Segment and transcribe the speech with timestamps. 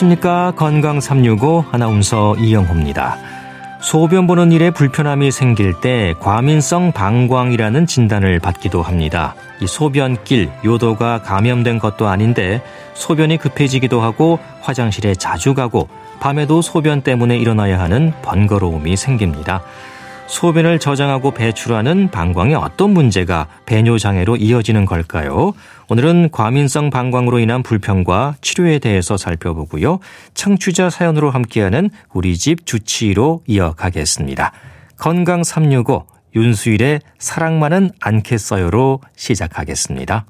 [0.00, 0.52] 안녕하십니까.
[0.56, 3.18] 건강 365 아나운서 이영호입니다.
[3.80, 9.34] 소변 보는 일에 불편함이 생길 때 과민성 방광이라는 진단을 받기도 합니다.
[9.60, 12.62] 이 소변길, 요도가 감염된 것도 아닌데
[12.94, 15.88] 소변이 급해지기도 하고 화장실에 자주 가고
[16.18, 19.62] 밤에도 소변 때문에 일어나야 하는 번거로움이 생깁니다.
[20.30, 25.52] 소변을 저장하고 배출하는 방광에 어떤 문제가 배뇨 장애로 이어지는 걸까요?
[25.88, 29.98] 오늘은 과민성 방광으로 인한 불편과 치료에 대해서 살펴보고요.
[30.34, 34.52] 청취자 사연으로 함께하는 우리 집 주치의로 이어가겠습니다.
[34.96, 40.29] 건강 365 윤수일의 사랑만은 않겠어요로 시작하겠습니다.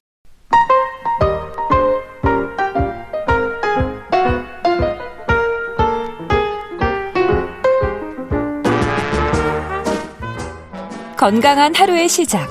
[11.21, 12.49] 건강한 하루의 시작.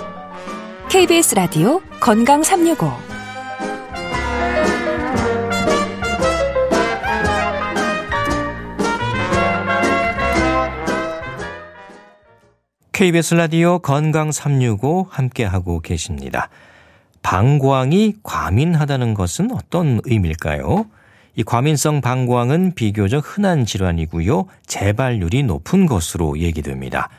[0.92, 2.88] KBS 라디오 건강 365.
[12.92, 16.50] KBS 라디오 건강 365 함께하고 계십니다.
[17.24, 20.86] 방광이 과민하다는 것은 어떤 의미일까요?
[21.36, 24.46] 이 과민성 방광은 비교적 흔한 질환이고요.
[24.68, 27.10] 재발률이 높은 것으로 얘기됩니다.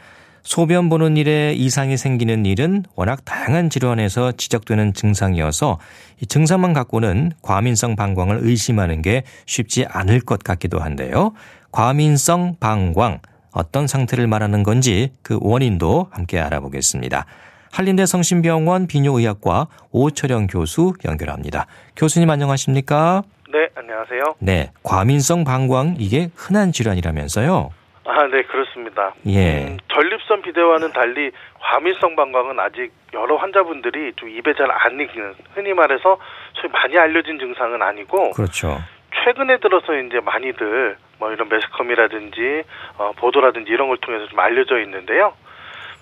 [0.42, 5.78] 소변 보는 일에 이상이 생기는 일은 워낙 다양한 질환에서 지적되는 증상이어서
[6.20, 11.32] 이 증상만 갖고는 과민성 방광을 의심하는 게 쉽지 않을 것 같기도 한데요.
[11.72, 13.20] 과민성 방광
[13.52, 17.26] 어떤 상태를 말하는 건지 그 원인도 함께 알아보겠습니다.
[17.72, 21.66] 한림대 성심병원 비뇨의학과 오철영 교수 연결합니다.
[21.96, 23.22] 교수님 안녕하십니까?
[23.52, 24.34] 네, 안녕하세요.
[24.40, 27.70] 네, 과민성 방광 이게 흔한 질환이라면서요?
[28.10, 29.14] 아, 네, 그렇습니다.
[29.26, 29.66] 예.
[29.68, 35.72] 음, 전립선 비대와는 달리 과민성 방광은 아직 여러 환자분들이 좀 입에 잘 안 익는 흔히
[35.74, 36.18] 말해서
[36.54, 38.78] 소위 많이 알려진 증상은 아니고 그렇죠.
[39.24, 42.62] 최근에 들어서 이제 많이들 뭐 이런 매스컴이라든지
[42.98, 45.34] 어, 보도라든지 이런 걸 통해서 좀 알려져 있는데요.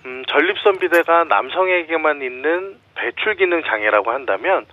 [0.07, 4.67] 음, 전립선 비대가 남성에게만 있는 배출 기능 장애라고 한다면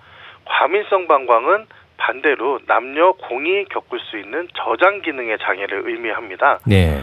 [0.46, 1.66] 과민성 방광은
[1.98, 6.60] 반대로 남녀 공이 겪을 수 있는 저장 기능의 장애를 의미합니다.
[6.68, 7.02] 네.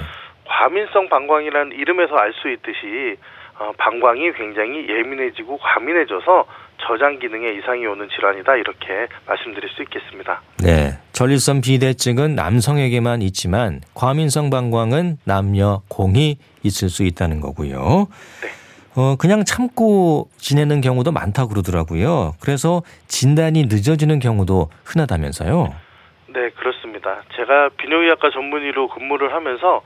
[0.63, 3.17] 과민성 방광이라는 이름에서 알 수 있듯이
[3.59, 6.45] 어, 방광이 굉장히 예민해지고 과민해져서
[6.79, 10.41] 저장 기능에 이상이 오는 질환이다 이렇게 말씀드릴 수 있겠습니다.
[10.63, 10.99] 네.
[11.13, 18.07] 전립선 비대증은 남성에게만 있지만 과민성 방광은 남녀 공이 있을 수 있다는 거고요.
[18.43, 18.49] 네.
[18.95, 22.35] 어, 그냥 참고 지내는 경우도 많다고 그러더라고요.
[22.41, 25.75] 그래서 진단이 늦어지는 경우도 흔하다면서요.
[26.29, 27.23] 네, 그렇습니다.
[27.37, 29.83] 제가 비뇨의학과 전문의로 근무를 하면서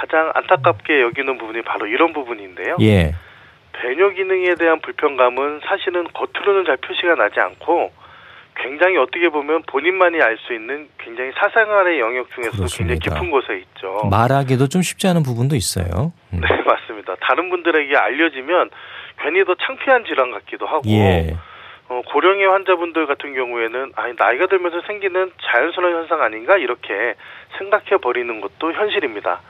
[0.00, 2.76] 가장 안타깝게 여기는 부분이 바로 이런 부분인데요.
[2.80, 3.14] 예.
[3.72, 7.92] 배뇨 기능에 대한 불편감은 사실은 겉으로는 잘 표시가 나지 않고
[8.56, 13.14] 굉장히 어떻게 보면 본인만이 알 수 있는 굉장히 사생활의 영역 중에서도 굉장히 그렇습니다.
[13.14, 14.08] 깊은 곳에 있죠.
[14.10, 16.12] 말하기도 좀 쉽지 않은 부분도 있어요.
[16.32, 16.40] 음.
[16.40, 17.16] 네, 맞습니다.
[17.20, 18.70] 다른 분들에게 알려지면
[19.22, 21.36] 괜히 더 창피한 질환 같기도 하고 예.
[21.88, 27.14] 어, 고령의 환자분들 같은 경우에는 아니 나이가 들면서 생기는 자연스러운 현상 아닌가 이렇게
[27.58, 29.40] 생각해 버리는 것도 현실입니다.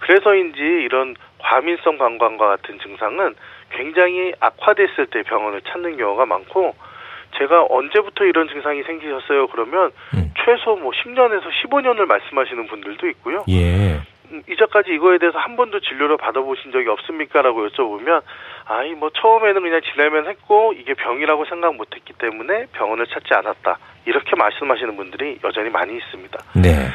[0.00, 3.34] 그래서인지 이런 과민성 방광과 같은 증상은
[3.70, 6.74] 굉장히 악화됐을 때 병원을 찾는 경우가 많고
[7.38, 9.48] 제가 언제부터 이런 증상이 생기셨어요?
[9.48, 10.32] 그러면 음.
[10.44, 13.44] 최소 뭐 10년에서 15년을 말씀하시는 분들도 있고요.
[13.48, 14.00] 예.
[14.32, 18.22] 음, 이제까지 이거에 대해서 한 번도 진료를 받아보신 적이 없습니까?라고 여쭤보면
[18.64, 24.34] 아이 뭐 처음에는 그냥 지내면 했고 이게 병이라고 생각 못했기 때문에 병원을 찾지 않았다 이렇게
[24.36, 26.38] 말씀하시는 분들이 여전히 많이 있습니다.
[26.54, 26.88] 네.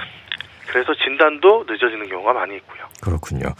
[0.67, 2.83] 그래서 진단도 늦어지는 경우가 많이 있고요.
[3.01, 3.53] 그렇군요.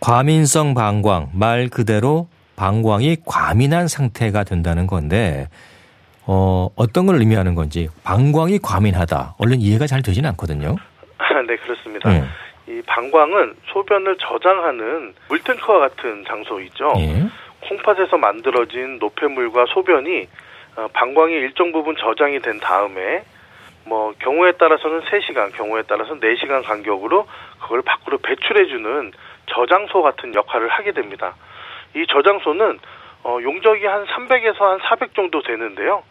[0.00, 5.48] 과민성 방광 말 그대로 방광이 과민한 상태가 된다는 건데
[6.26, 9.36] 어, 어떤 걸 의미하는 건지 방광이 과민하다.
[9.38, 10.76] 얼른 이해가 잘 되진 않거든요.
[11.46, 12.12] 네 그렇습니다.
[12.12, 12.24] 예.
[12.68, 16.92] 이 방광은 소변을 저장하는 물탱크와 같은 장소이죠.
[16.98, 17.26] 예.
[17.60, 20.28] 콩팥에서 만들어진 노폐물과 소변이
[20.76, 23.24] 어, 방광의 일정 부분 저장이 된 다음에
[23.88, 27.26] 뭐 경우에 따라서는 3시간, 경우에 따라서는 4시간 간격으로
[27.62, 29.12] 그걸 밖으로 배출해주는
[29.46, 31.34] 저장소 같은 역할을 하게 됩니다.
[31.96, 32.78] 이 저장소는
[33.24, 36.02] 어, 용적이 한 300에서 한 400 정도 되는데요.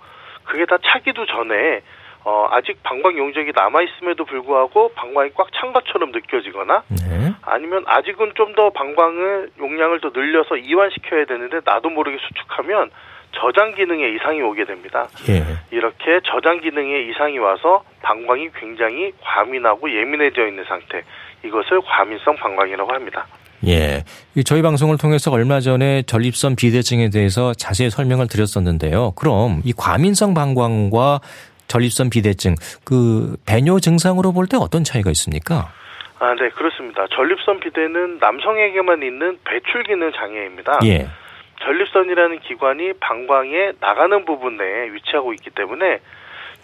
[0.43, 1.81] 그게 다 차기도 전에
[2.25, 7.33] 어, 아직 방광 용적이 남아 있음에도 불구하고 방광이 꽉 찬 것처럼 느껴지거나 네.
[7.43, 12.89] 아니면 아직은 좀 더 방광을 용량을 더 늘려서 이완시켜야 되는데 나도 모르게 수축하면
[13.33, 15.07] 저장 기능에 이상이 오게 됩니다.
[15.29, 15.43] 예.
[15.71, 21.01] 이렇게 저장 기능에 이상이 와서 방광이 굉장히 과민하고 예민해져 있는 상태.
[21.43, 23.27] 이것을 과민성 방광이라고 합니다.
[23.67, 24.03] 예.
[24.35, 29.11] 이 저희 방송을 통해서 얼마 전에 전립선 비대증에 대해서 자세히 설명을 드렸었는데요.
[29.15, 31.19] 그럼 이 과민성 방광과
[31.67, 35.71] 전립선 비대증 그 배뇨 증상으로 볼 때 어떤 차이가 있습니까?
[36.19, 37.05] 아, 네, 그렇습니다.
[37.13, 40.79] 전립선 비대는 남성에게만 있는 배출 기능 장애입니다.
[40.85, 41.07] 예.
[41.67, 45.99] 전립선이라는 기관이 방광에 나가는 부분에 위치하고 있기 때문에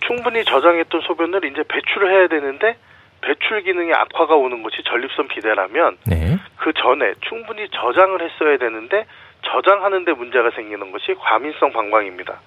[0.08, 2.78] 충분히 저장했던 소변을 이제 배출을 해야 되는데
[3.22, 6.38] 배출 기능의 악화가 오는 것이 전립선 비대라면 네.
[6.58, 9.06] 그 전에 충분히 저장을 했어야 되는데
[9.42, 12.40] 저장하는데 문제가 생기는 것이 과민성 방광입니다.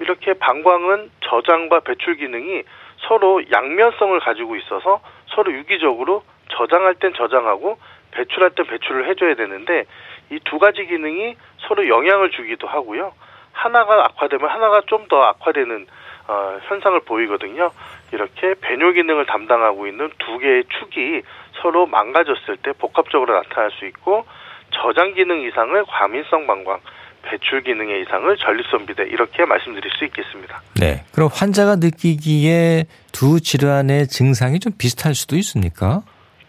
[0.00, 2.64] 이렇게 방광은 저장과 배출 기능이
[3.08, 7.78] 서로 양면성을 가지고 있어서 서로 유기적으로 저장할 땐 저장하고
[8.10, 9.84] 배출할 땐 배출을 해줘야 되는데
[10.30, 11.36] 이 두 가지 기능이
[11.66, 13.12] 서로 영향을 주기도 하고요.
[13.52, 15.86] 하나가 악화되면 하나가 좀 더 악화되는
[16.28, 17.70] 어, 현상을 보이거든요.
[18.12, 21.22] 이렇게 배뇨 기능을 담당하고 있는 두 개의 축이
[21.62, 24.26] 서로 망가졌을 때 복합적으로 나타날 수 있고
[24.70, 26.80] 저장 기능 이상을 과민성 방광,
[27.22, 30.60] 배출 기능의 이상을 전립선 비대 이렇게 말씀드릴 수 있겠습니다.
[30.78, 31.04] 네.
[31.14, 36.02] 그럼 환자가 느끼기에 두 질환의 증상이 좀 비슷할 수도 있습니까?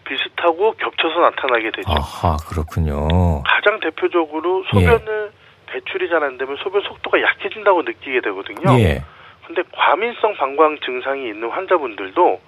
[0.04, 1.90] 비슷하고 겹쳐서 나타나게 되죠.
[1.90, 3.42] 아하, 그렇군요.
[3.44, 5.32] 가장 대표적으로 소변을
[5.66, 8.78] 배출이 잘 안 되면 소변 속도가 약해진다고 느끼게 되거든요.
[8.80, 9.02] 예.
[9.46, 12.40] 근데 과민성 방광 증상이 있는 환자분들도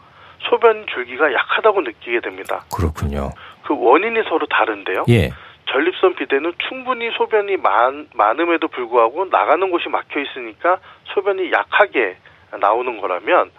[0.50, 2.64] 소변 줄기가 약하다고 느끼게 됩니다.
[2.75, 3.31] 그렇군요.
[3.64, 5.04] 그 원인이 서로 다른데요.
[5.08, 5.31] 예.
[5.70, 10.78] 전립선 비대는 충분히 소변이 많, 많음에도 불구하고 나가는 곳이 막혀 있으니까
[11.14, 12.16] 소변이 약하게
[12.60, 13.50] 나오는 거라면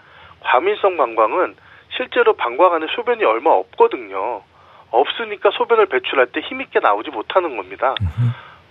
[0.41, 1.55] 과민성 방광은
[1.95, 4.41] 실제로 방광 안에 소변이 얼마 없거든요.
[4.93, 7.95] 없으니까 소변을 배출할 때 힘있게 나오지 못하는 겁니다.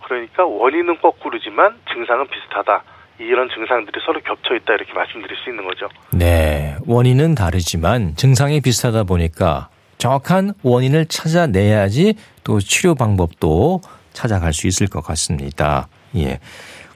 [0.04, 2.82] 그러니까 원인은 거꾸로지만 증상은 비슷하다.
[3.18, 5.88] 이런 증상들이 서로 겹쳐 있다 이렇게 말씀드릴 수 있는 거죠.
[6.12, 6.76] 네.
[6.86, 13.80] 원인은 다르지만 증상이 비슷하다 보니까 정확한 원인을 찾아내야지 또 치료 방법도
[14.12, 15.88] 찾아갈 수 있을 것 같습니다.
[16.16, 16.38] 예.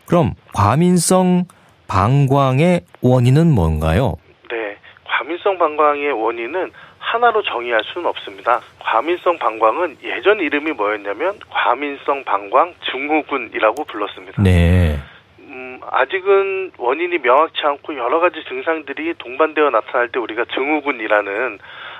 [0.06, 1.44] 그럼 과민성
[1.88, 4.14] 방광의 원인은 뭔가요?
[4.50, 4.76] 네.
[5.04, 6.72] 과민성 방광의 원인은
[7.06, 8.60] 하나로 정의할 수는 없습니다.
[8.80, 14.42] 과민성 방광은 예전 이름이 뭐였냐면 과민성 방광 증후군이라고 불렀습니다.
[14.42, 14.98] 네.
[15.38, 21.58] 음, 아직은 원인이 명확치 않고 여러 가지 증상들이 동반되어 나타날 때 우리가 증후군이라는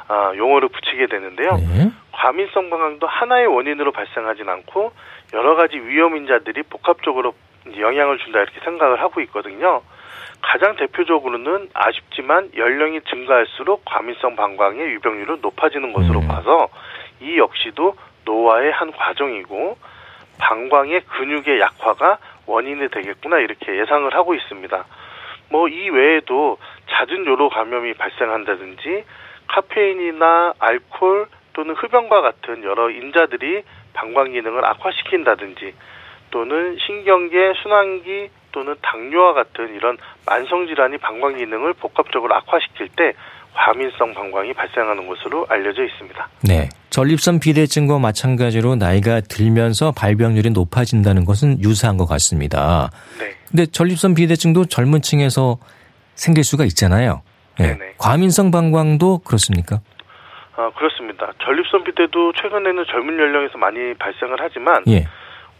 [0.08, 1.52] 아, 용어를 붙이게 되는데요.
[1.52, 1.91] 네.
[2.11, 4.93] 과민성 방광도 하나의 원인으로 발생하진 않고
[5.35, 7.35] 여러 가지 위험 인자들이 복합적으로
[7.79, 9.82] 영향을 준다 이렇게 생각을 하고 있거든요.
[10.47, 16.29] 가장 대표적으로는 아쉽지만 연령이 증가할수록 과민성 방광의 유병률은 높아지는 것으로 음.
[16.29, 16.69] 봐서
[17.21, 19.77] 이 역시도 노화의 한 과정이고
[20.39, 24.85] 방광의 근육의 약화가 원인이 되겠구나 이렇게 예상을 하고 있습니다.
[25.51, 26.59] 뭐 이 외에도
[26.91, 29.05] 잦은 요로 감염이 발생한다든지
[29.49, 33.65] 카페인이나 알코올 또는 흡연과 같은 여러 인자들이
[33.95, 35.75] 방광 기능을 악화시킨다든지
[36.31, 43.12] 또는 신경계, 순환기 또는 당뇨와 같은 이런 만성 질환이 방광 기능을 복합적으로 악화시킬 때
[43.53, 46.29] 과민성 방광이 발생하는 것으로 알려져 있습니다.
[46.49, 46.70] 네.
[46.88, 52.90] 전립선 비대증과 마찬가지로 나이가 들면서 발병률이 높아진다는 것은 유사한 것 같습니다.
[53.19, 53.35] 네.
[53.50, 55.59] 근데 전립선 비대증도 젊은 층에서
[56.14, 57.21] 생길 수가 있잖아요.
[57.61, 57.75] 예.
[57.75, 57.95] 네네.
[57.99, 59.81] 과민성 방광도 그렇습니까?
[60.57, 61.31] 아, 그렇습니다.
[61.45, 65.04] 전립선 비대도 최근에는 젊은 연령에서 많이 발생을 하지만 예.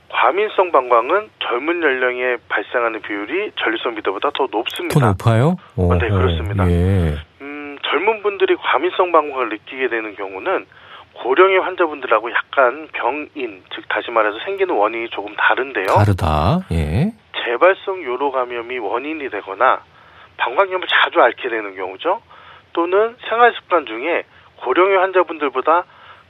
[0.09, 4.99] 과민성 방광은 젊은 연령에 발생하는 비율이 전립선 비대보다 더 높습니다.
[4.99, 5.57] 더 높아요?
[5.77, 6.69] 오, 네, 그렇습니다.
[6.71, 7.17] 예.
[7.41, 10.67] 음, 젊은 분들이 과민성 방광을 느끼게 되는 경우는
[11.15, 15.87] 고령의 환자분들하고 약간 병인, 즉 다시 말해서 생기는 원인이 조금 다른데요.
[15.87, 16.61] 다르다.
[16.73, 17.13] 예.
[17.45, 19.81] 재발성 요로 감염이 원인이 되거나
[20.37, 22.21] 방광염을 자주 앓게 되는 경우죠.
[22.73, 24.25] 또는 생활 습관 중에
[24.57, 25.85] 고령의 환자분들보다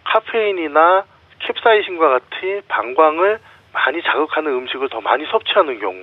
[0.04, 1.04] 카페인이나
[1.40, 3.40] 캡사이신과 같이 방광을
[3.76, 5.94] 많이 자극하는 음식을 더 많이 섭취하는 경우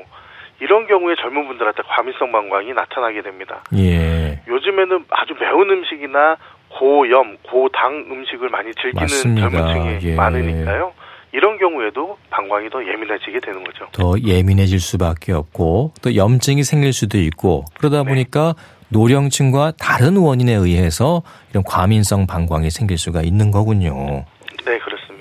[0.60, 3.64] 이런 경우에 젊은 분들한테 과민성 방광이 나타나게 됩니다.
[3.76, 4.40] 예.
[4.48, 6.38] 요즘에는 아주 매운 음식이나
[6.70, 9.50] 고염, 고당 음식을 많이 즐기는 맞습니다.
[9.50, 10.16] 젊은 층이 예.
[10.16, 10.94] 많으니까요.
[11.32, 13.88] 이런 경우에도 방광이 더 예민해지게 되는 거죠.
[13.92, 18.10] 더 예민해질 수밖에 없고 또 염증이 생길 수도 있고 그러다 네.
[18.10, 18.54] 보니까
[18.90, 24.26] 노령층과 다른 원인에 의해서 이런 과민성 방광이 생길 수가 있는 거군요.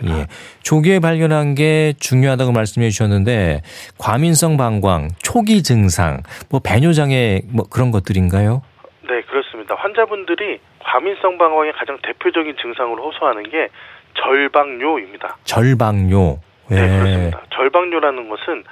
[0.03, 0.13] 네.
[0.13, 0.27] 예.
[0.63, 3.63] 조기에 발견한 게 중요하다고 말씀해 주셨는데
[3.99, 8.63] 과민성 방광 초기 증상 뭐 배뇨 장애 뭐 그런 것들인가요?
[9.09, 9.75] 네, 그렇습니다.
[9.77, 13.69] 환자분들이 과민성 방광의 가장 대표적인 증상으로 호소하는 게
[14.15, 15.37] 절방뇨입니다.
[15.45, 16.39] 절방뇨.
[16.71, 16.75] 예.
[16.75, 17.43] 네, 그렇습니다.
[17.55, 18.65] 절방뇨라는 것은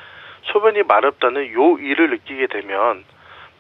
[0.53, 3.05] 소변이 마렵다는 요일을 느끼게 되면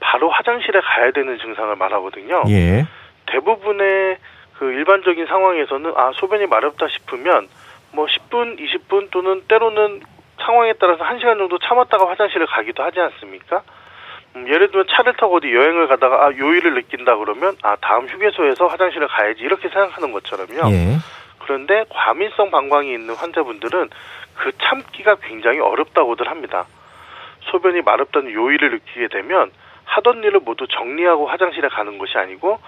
[0.00, 2.44] 바로 화장실에 가야 되는 증상을 말하거든요.
[2.48, 2.86] 예.
[3.26, 4.16] 대부분의
[4.58, 7.48] 그 일반적인 상황에서는 아 소변이 마렵다 싶으면
[7.92, 10.00] 뭐 10분, 20분 또는 때로는
[10.40, 13.62] 상황에 따라서 1시간 정도 참았다가 화장실을 가기도 하지 않습니까?
[14.36, 18.66] 음, 예를 들면 차를 타고 어디 여행을 가다가 아 요일을 느낀다 그러면 아 다음 휴게소에서
[18.66, 20.70] 화장실을 가야지 이렇게 생각하는 것처럼요.
[20.72, 20.96] 예.
[21.40, 23.90] 그런데 과민성 방광이 있는 환자분들은
[24.36, 26.66] 그 참기가 굉장히 어렵다고들 합니다.
[27.50, 29.50] 소변이 마렵다는 요일을 느끼게 되면
[29.84, 32.60] 하던 일을 모두 정리하고 화장실에 가는 것이 아니고 어,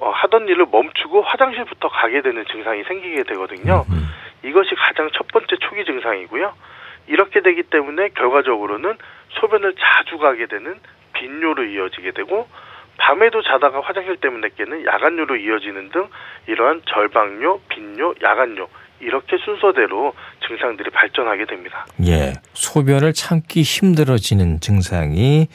[0.00, 3.84] 하던 일을 멈추고 화장실부터 가게 되는 증상이 생기게 되거든요.
[3.90, 4.08] 음.
[4.44, 6.52] 이것이 가장 첫 번째 초기 증상이고요.
[7.08, 8.96] 이렇게 되기 때문에 결과적으로는
[9.40, 10.78] 소변을 자주 가게 되는
[11.14, 12.48] 빈뇨로 이어지게 되고
[12.98, 16.08] 밤에도 자다가 화장실 때문에 깨는 야간뇨로 이어지는 등
[16.46, 18.68] 이러한 절박뇨, 빈뇨, 야간뇨
[19.00, 20.14] 이렇게 순서대로
[20.46, 21.86] 증상들이 발전하게 됩니다.
[22.06, 22.32] 예.
[22.54, 25.48] 소변을 참기 힘들어지는 증상이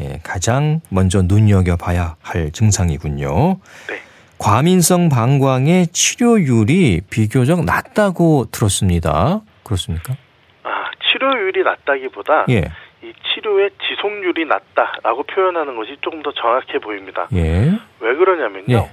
[0.00, 3.58] 예, 가장 먼저 눈여겨봐야 할 증상이군요.
[3.88, 4.00] 네.
[4.38, 9.40] 과민성 방광의 치료율이 비교적 낮다고 들었습니다.
[9.64, 10.14] 그렇습니까?
[10.62, 12.70] 아, 치료율이 낮다기보다 예.
[13.02, 17.26] 이 치료의 지속률이 낮다라고 표현하는 것이 조금 더 정확해 보입니다.
[17.34, 17.72] 예.
[18.00, 18.76] 왜 그러냐면요.
[18.76, 18.90] 예.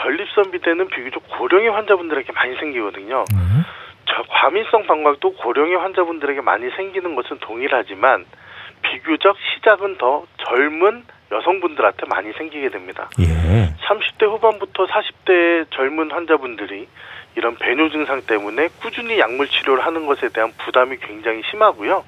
[0.00, 3.24] 전립선 비대는 비교적 고령의 환자분들에게 많이 생기거든요.
[3.32, 3.64] 음.
[4.06, 8.24] 저 과민성 방광도 고령의 환자분들에게 많이 생기는 것은 동일하지만
[8.90, 13.08] 비교적 시작은 더 젊은 여성분들한테 많이 생기게 됩니다.
[13.20, 13.74] 예.
[13.86, 16.86] 30대 후반부터 40대 젊은 환자분들이
[17.34, 22.04] 이런 배뇨 증상 때문에 꾸준히 약물 치료를 하는 것에 대한 부담이 굉장히 심하고요.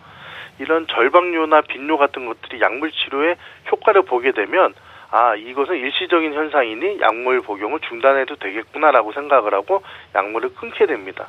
[0.59, 3.37] 이런 절박뇨나 빈뇨 같은 것들이 약물 치료에
[3.71, 4.75] 효과를 보게 되면
[5.11, 9.83] 아 이것은 일시적인 현상이니 약물 복용을 중단해도 되겠구나라고 생각을 하고
[10.15, 11.29] 약물을 끊게 됩니다.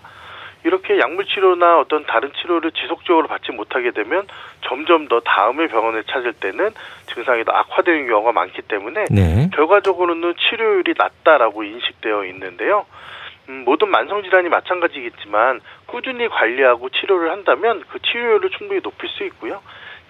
[0.63, 4.27] 이렇게 약물 치료나 어떤 다른 치료를 지속적으로 받지 못하게 되면
[4.61, 6.71] 점점 더 다음에 병원에 찾을 때는
[7.13, 9.49] 증상이 더 악화되는 경우가 많기 때문에 네.
[9.53, 12.85] 결과적으로는 치료율이 낮다라고 인식되어 있는데요.
[13.47, 19.61] 음, 모든 만성 질환이 마찬가지겠지만 꾸준히 관리하고 치료를 한다면 그 치료율을 충분히 높일 수 있고요.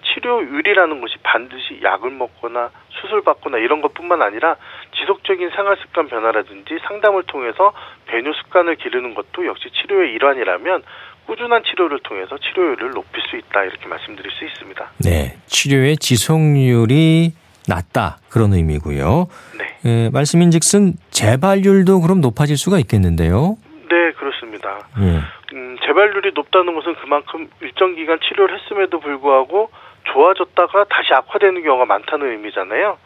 [0.02, 4.56] 치료율이라는 것이 반드시 약을 먹거나 수술 받거나 이런 것뿐만 아니라
[4.96, 7.72] 지속적인 생활 습관 변화라든지 상담을 통해서
[8.06, 10.82] 배뇨 습관을 기르는 것도 역시 치료의 일환이라면
[11.26, 14.90] 꾸준한 치료를 통해서 치료율을 높일 수 있다 이렇게 말씀드릴 수 있습니다.
[15.04, 15.36] 네.
[15.46, 17.32] 치료의 지속률이
[17.68, 18.18] 낮다.
[18.28, 19.28] 그런 의미고요.
[19.58, 19.78] 네.
[19.84, 23.56] 예, 말씀인즉슨 재발률도 그럼 높아질 수가 있겠는데요.
[23.88, 24.88] 네, 그렇습니다.
[24.98, 25.20] 예.
[25.54, 29.70] 음, 재발률이 높다는 것은 그만큼 일정 기간 치료를 했음에도 불구하고
[30.12, 32.98] 좋아졌다가 다시 악화되는 경우가 많다는 의미잖아요.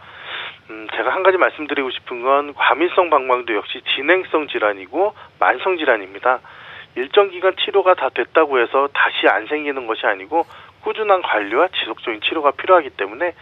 [0.70, 6.40] 음, 제가 한 가지 말씀드리고 싶은 건 과민성 방광도 역시 진행성 질환이고 만성 질환입니다.
[6.96, 10.46] 일정 기간 치료가 다 됐다고 해서 다시 안 생기는 것이 아니고
[10.82, 13.34] 꾸준한 관리와 지속적인 치료가 필요하기 때문에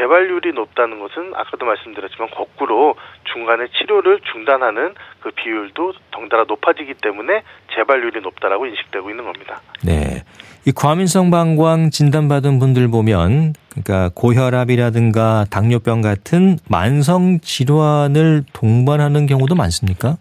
[0.00, 2.94] 재발률이 높다는 것은 아까도 말씀드렸지만 거꾸로
[3.32, 7.42] 중간에 치료를 중단하는 그 비율도 덩달아 높아지기 때문에
[7.74, 9.60] 재발률이 높다라고 인식되고 있는 겁니다.
[9.84, 10.24] 네.
[10.66, 20.16] 이 과민성 방광 진단받은 분들 보면 그러니까 고혈압이라든가 당뇨병 같은 만성 질환을 동반하는 경우도 많습니까?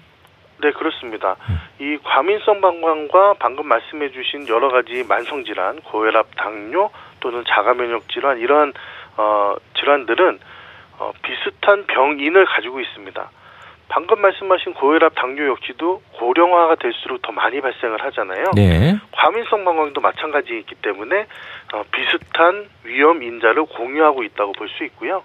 [0.62, 1.38] 네, 그렇습니다.
[1.80, 6.90] 이 과민성 방광과 방금 말씀해 주신 여러 가지 만성 질환, 고혈압, 당뇨
[7.22, 8.74] 또는 자가 면역 질환 이러한
[9.20, 10.40] 어, 질환들은
[11.00, 13.30] 어, 비슷한 병인을 가지고 있습니다.
[13.90, 18.46] 방금 말씀하신 고혈압, 당뇨 역시도 고령화가 될수록 더 많이 발생을 하잖아요.
[18.56, 18.98] 네.
[19.12, 21.26] 과민성 방광도 마찬가지이기 때문에
[21.74, 25.24] 어, 비슷한 위험 인자를 공유하고 있다고 볼 수 있고요.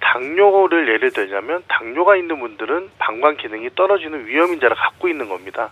[0.00, 5.70] 당뇨를 예를 들자면 당뇨가 있는 분들은 방광 기능이 떨어지는 위험 인자를 갖고 있는 겁니다.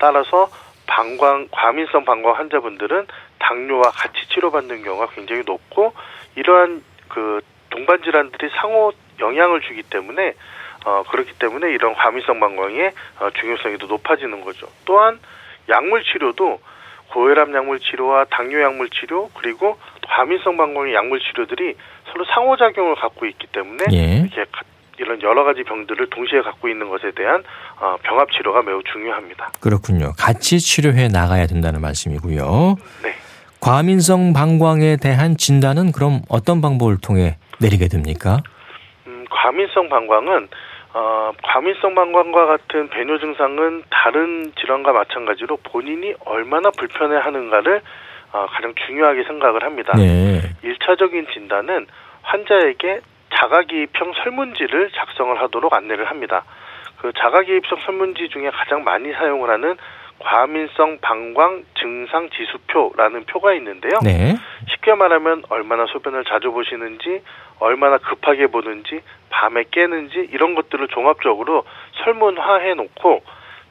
[0.00, 0.48] 따라서
[0.86, 3.06] 방광 과민성 방광 환자분들은
[3.38, 5.92] 당뇨와 같이 치료받는 경우가 굉장히 높고
[6.34, 10.34] 이러한 그 동반 질환들이 상호 영향을 주기 때문에
[10.84, 14.68] 어 그렇기 때문에 이런 과민성 방광의 어, 중요성이 더 높아지는 거죠.
[14.84, 15.18] 또한
[15.68, 16.60] 약물 치료도
[17.08, 21.74] 고혈압 약물 치료와 당뇨 약물 치료 그리고 과민성 방광의 약물 치료들이
[22.12, 24.16] 서로 상호작용을 갖고 있기 때문에 예.
[24.20, 24.62] 이렇게 가-
[25.00, 27.44] 이런 여러 가지 병들을 동시에 갖고 있는 것에 대한
[27.80, 29.52] 어, 병합 치료가 매우 중요합니다.
[29.60, 30.12] 그렇군요.
[30.18, 32.76] 같이 치료해 나가야 된다는 말씀이고요.
[33.04, 33.14] 네.
[33.60, 38.38] 과민성 방광에 대한 진단은 그럼 어떤 방법을 통해 내리게 됩니까?
[39.06, 40.48] 음, 과민성 방광은
[40.94, 47.82] 어, 과민성 방광과 같은 배뇨 증상은 다른 질환과 마찬가지로 본인이 얼마나 불편해하는가를
[48.32, 49.92] 어, 가장 중요하게 생각을 합니다.
[49.96, 50.40] 네.
[50.62, 51.86] 일차적인 진단은
[52.22, 53.00] 환자에게
[53.34, 56.44] 자가기입형 설문지를 작성을 하도록 안내를 합니다.
[56.98, 59.76] 그 자가기입성 설문지 중에 가장 많이 사용을 하는
[60.18, 63.98] 과민성 방광 증상 지수표라는 표가 있는데요.
[64.02, 64.34] 네.
[64.68, 67.22] 쉽게 말하면 얼마나 소변을 자주 보시는지,
[67.60, 71.64] 얼마나 급하게 보는지, 밤에 깨는지 이런 것들을 종합적으로
[72.04, 73.22] 설문화해 놓고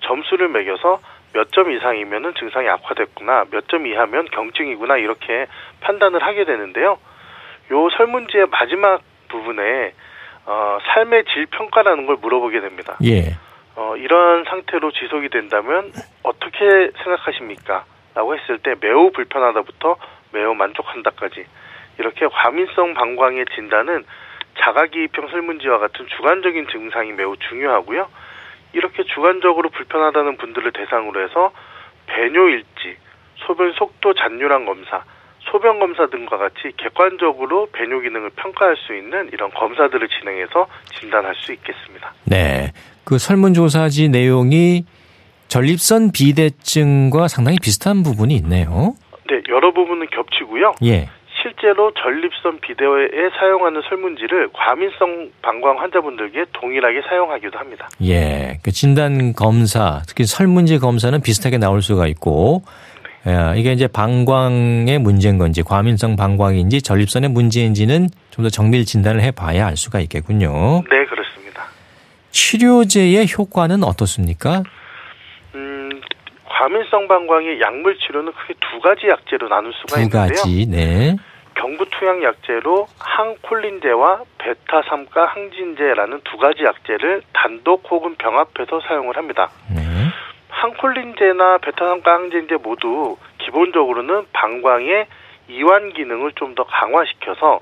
[0.02, 1.00] 점수를 매겨서
[1.34, 5.48] 몇 점 이상이면은 증상이 악화됐구나, 몇 점 이하면 경증이구나 이렇게
[5.82, 6.98] 판단을 하게 되는데요.
[7.72, 9.94] 요 설문지의 마지막 부분에
[10.46, 12.96] 어, 삶의 질 평가라는 걸 물어보게 됩니다.
[13.04, 13.36] 예.
[13.78, 15.94] 어, 이런 상태로 지속이 된다면
[16.24, 17.86] 어떻게 생각하십니까?
[18.16, 19.98] 라고 했을 때 매우 불편하다부터
[20.32, 21.46] 매우 만족한다까지
[22.00, 24.04] 이렇게 과민성 방광의 진단은
[24.60, 28.10] 자가기입형 설문지와 같은 주관적인 증상이 매우 중요하고요.
[28.74, 31.52] 이렇게 주관적으로 불편하다는 분들을 대상으로 해서
[32.08, 32.98] 배뇨 일지,
[33.36, 35.04] 소변 속도 잔류량 검사,
[35.52, 40.68] 소변 검사 등과 같이 객관적으로 배뇨 기능을 평가할 수 있는 이런 검사들을 진행해서
[41.00, 42.14] 진단할 수 있겠습니다.
[42.26, 42.72] 네.
[43.04, 44.86] 그 설문조사지 내용이
[45.48, 48.96] 전립선 비대증과 상당히 비슷한 부분이 있네요.
[49.30, 50.76] 네, 여러 부분은 겹치고요.
[50.84, 51.10] 예.
[51.42, 57.88] 실제로 전립선 비대에 사용하는 설문지를 과민성 방광 환자분들에게 동일하게 사용하기도 합니다.
[58.04, 58.60] 예.
[58.64, 62.97] 그 진단 검사, 특히 설문지 검사는 비슷하게 나올 수가 있고, 예,
[63.56, 69.76] 이게 이제 방광의 문제인 건지, 과민성 방광인지, 전립선의 문제인지는 좀 더 정밀 진단을 해봐야 알
[69.76, 70.84] 수가 있겠군요.
[70.90, 71.64] 네, 그렇습니다.
[72.30, 74.62] 치료제의 효과는 어떻습니까?
[75.56, 75.90] 음,
[76.46, 80.22] 과민성 방광의 약물 치료는 크게 두 가지 약제로 나눌 수가 두 있는데요.
[80.22, 81.16] 가지, 네.
[81.56, 89.50] 경구투약 약제로 항콜린제와 베타3가 항진제라는 두 가지 약제를 단독 혹은 병합해서 사용을 합니다.
[89.76, 89.82] 네.
[90.58, 95.06] 항콜린제나 베타3가 항진제 모두 기본적으로는 방광의
[95.50, 97.60] 이완 기능을 좀 더 강화시켜서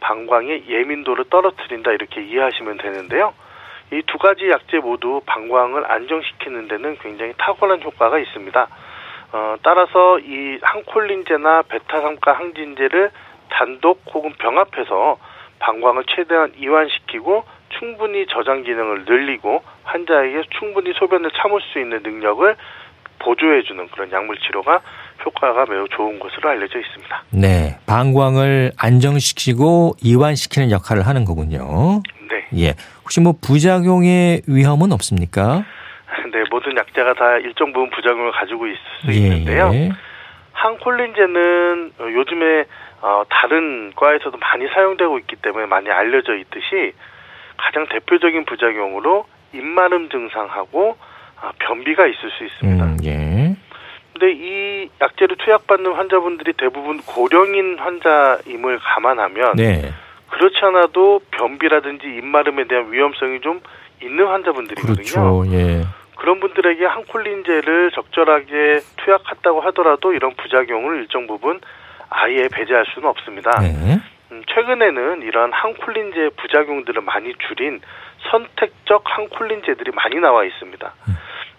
[0.00, 3.32] 방광의 예민도를 떨어뜨린다 이렇게 이해하시면 되는데요.
[3.92, 8.68] 이 두 가지 약제 모두 방광을 안정시키는 데는 굉장히 탁월한 효과가 있습니다.
[9.32, 13.10] 어, 따라서 이 항콜린제나 베타3가 항진제를
[13.48, 15.16] 단독 혹은 병합해서
[15.60, 17.44] 방광을 최대한 이완시키고
[17.78, 22.56] 충분히 저장 기능을 늘리고 환자에게 충분히 소변을 참을 수 있는 능력을
[23.18, 24.80] 보조해주는 그런 약물 치료가
[25.24, 27.22] 효과가 매우 좋은 것으로 알려져 있습니다.
[27.30, 27.78] 네.
[27.86, 32.02] 방광을 안정시키고 이완시키는 역할을 하는 거군요.
[32.28, 32.66] 네.
[32.66, 32.74] 예.
[33.02, 35.64] 혹시 뭐 부작용의 위험은 없습니까?
[36.32, 39.70] 네, 모든 약제가 다 일정 부분 부작용을 가지고 있을 수 예, 있는데요.
[39.72, 39.90] 예.
[40.52, 42.64] 항콜린제는 어, 요즘에
[43.00, 46.92] 어, 다른 과에서도 많이 사용되고 있기 때문에 많이 알려져 있듯이
[47.64, 49.24] 가장 대표적인 부작용으로
[49.54, 50.96] 입마름 증상하고
[51.40, 52.84] 아, 변비가 있을 수 있습니다.
[52.84, 53.56] 음, 예.
[54.12, 59.92] 근데 이 약제를 투약받는 환자분들이 대부분 고령인 환자임을 감안하면 네.
[60.30, 63.60] 그렇지 않아도 변비라든지 입마름에 대한 위험성이 좀
[64.02, 64.94] 있는 환자분들이거든요.
[64.94, 65.44] 그렇죠.
[65.52, 65.84] 예.
[66.16, 71.60] 그런 분들에게 항콜린제를 적절하게 투약했다고 하더라도 이런 부작용을 일정 부분
[72.08, 73.50] 아예 배제할 수는 없습니다.
[73.60, 74.00] 네.
[74.34, 77.80] 음, 최근에는 이런 항콜린제 부작용들을 많이 줄인
[78.30, 80.92] 선택적 항콜린제들이 많이 나와 있습니다.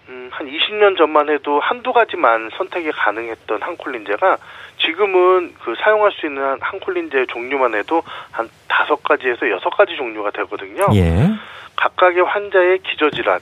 [0.08, 4.36] 음, 한 20년 전만 해도 한두 가지만 선택이 가능했던 항콜린제가
[4.78, 10.86] 지금은 그 사용할 수 있는 항콜린제 종류만 해도 한 다섯 가지에서 여섯 가지 종류가 되거든요.
[10.94, 11.30] 예.
[11.76, 13.40] 각각의 환자의 기저질환,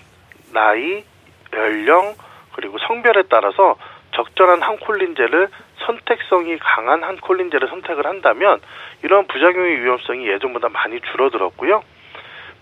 [0.53, 1.05] 나이,
[1.53, 2.14] 연령,
[2.55, 3.77] 그리고 성별에 따라서
[4.12, 5.49] 적절한 항콜린제를
[5.87, 8.61] 선택성이 강한 항콜린제를 선택을 한다면
[9.03, 11.83] 이런 부작용의 위험성이 예전보다 많이 줄어들었고요.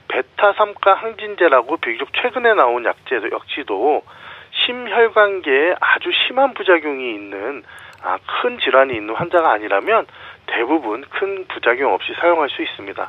[0.08, 4.02] 베타 3가 항진제라고 비교적 최근에 나온 약제 역시도
[4.50, 7.62] 심혈관계에 아주 심한 부작용이 있는
[8.02, 10.06] 아, 큰 질환이 있는 환자가 아니라면
[10.46, 13.08] 대부분 큰 부작용 없이 사용할 수 있습니다.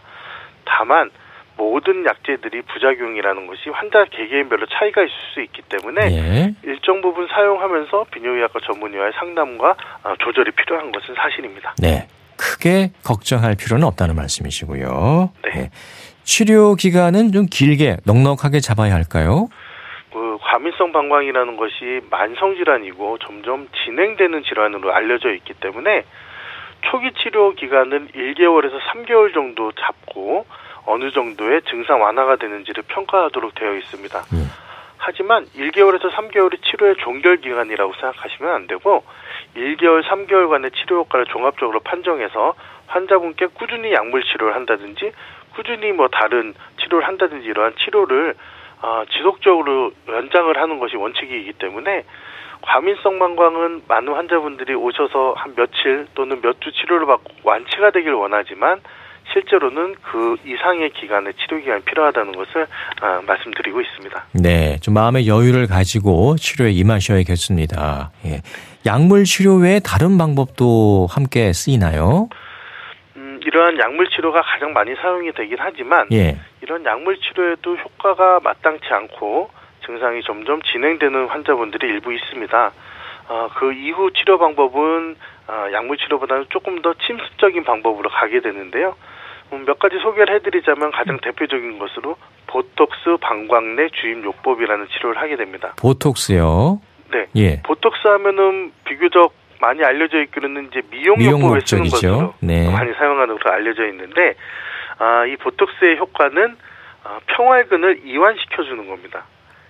[0.65, 1.09] 다만
[1.57, 6.53] 모든 약제들이 부작용이라는 것이 환자 개개인별로 차이가 있을 수 있기 때문에 예.
[6.63, 11.75] 일정 부분 사용하면서 비뇨기학과 전문의와의 상담과 아, 조절이 필요한 것은 사실입니다.
[11.79, 12.07] 네.
[12.37, 15.31] 크게 걱정할 필요는 없다는 말씀이시고요.
[15.43, 15.69] 네.
[16.23, 19.49] 치료 기간은 좀 길게 넉넉하게 잡아야 할까요?
[20.11, 26.03] 그 과민성 방광이라는 것이 만성 질환이고 점점 진행되는 질환으로 알려져 있기 때문에
[26.89, 30.45] 초기 치료 기간은 1개월에서 3개월 정도 잡고
[30.85, 34.19] 어느 정도의 증상 완화가 되는지를 평가하도록 되어 있습니다.
[34.33, 34.49] 음.
[34.97, 39.03] 하지만 1개월에서 3개월이 치료의 종결 기간이라고 생각하시면 안 되고
[39.55, 42.53] 1개월, 3개월간의 치료 효과를 종합적으로 판정해서
[42.87, 45.11] 환자분께 꾸준히 약물 치료를 한다든지
[45.55, 48.35] 꾸준히 뭐 다른 치료를 한다든지 이러한 치료를
[48.81, 52.03] 어, 지속적으로 연장을 하는 것이 원칙이기 때문에
[52.61, 58.79] 과민성 방광은 많은 환자분들이 오셔서 한 며칠 또는 몇 주 치료를 받고 완치가 되길 원하지만
[59.31, 62.67] 실제로는 그 이상의 기간의 치료 기간이 필요하다는 것을
[63.01, 64.25] 아, 말씀드리고 있습니다.
[64.33, 64.77] 네.
[64.81, 68.11] 좀 마음의 여유를 가지고 치료에 임하셔야겠습니다.
[68.25, 68.41] 예.
[68.85, 72.27] 약물 치료 외에 다른 방법도 함께 쓰이나요?
[73.15, 76.37] 음, 이러한 약물 치료가 가장 많이 사용이 되긴 하지만 예.
[76.61, 79.49] 이런 약물 치료에도 효과가 마땅치 않고
[79.85, 82.71] 증상이 점점 진행되는 환자분들이 일부 있습니다.
[83.29, 85.15] 어, 그 이후 치료 방법은
[85.47, 88.95] 어, 약물 치료보다는 조금 더 침습적인 방법으로 가게 되는데요.
[89.51, 92.15] 음, 몇 가지 소개를 해드리자면 가장 대표적인 것으로
[92.47, 95.73] 보톡스 방광내 주입 요법이라는 치료를 하게 됩니다.
[95.77, 96.79] 보톡스요?
[97.11, 97.27] 네.
[97.35, 97.61] 예.
[97.63, 102.69] 보톡스 하면은 비교적 많이 알려져 있기로는 이제 미용, 미용 요법에 쓰는 것으로 네.
[102.69, 104.35] 많이 사용하는 것으로 알려져 있는데
[104.99, 106.55] 아, 이 보톡스의 효과는
[107.03, 109.25] 아, 평활근을 이완시켜주는 겁니다.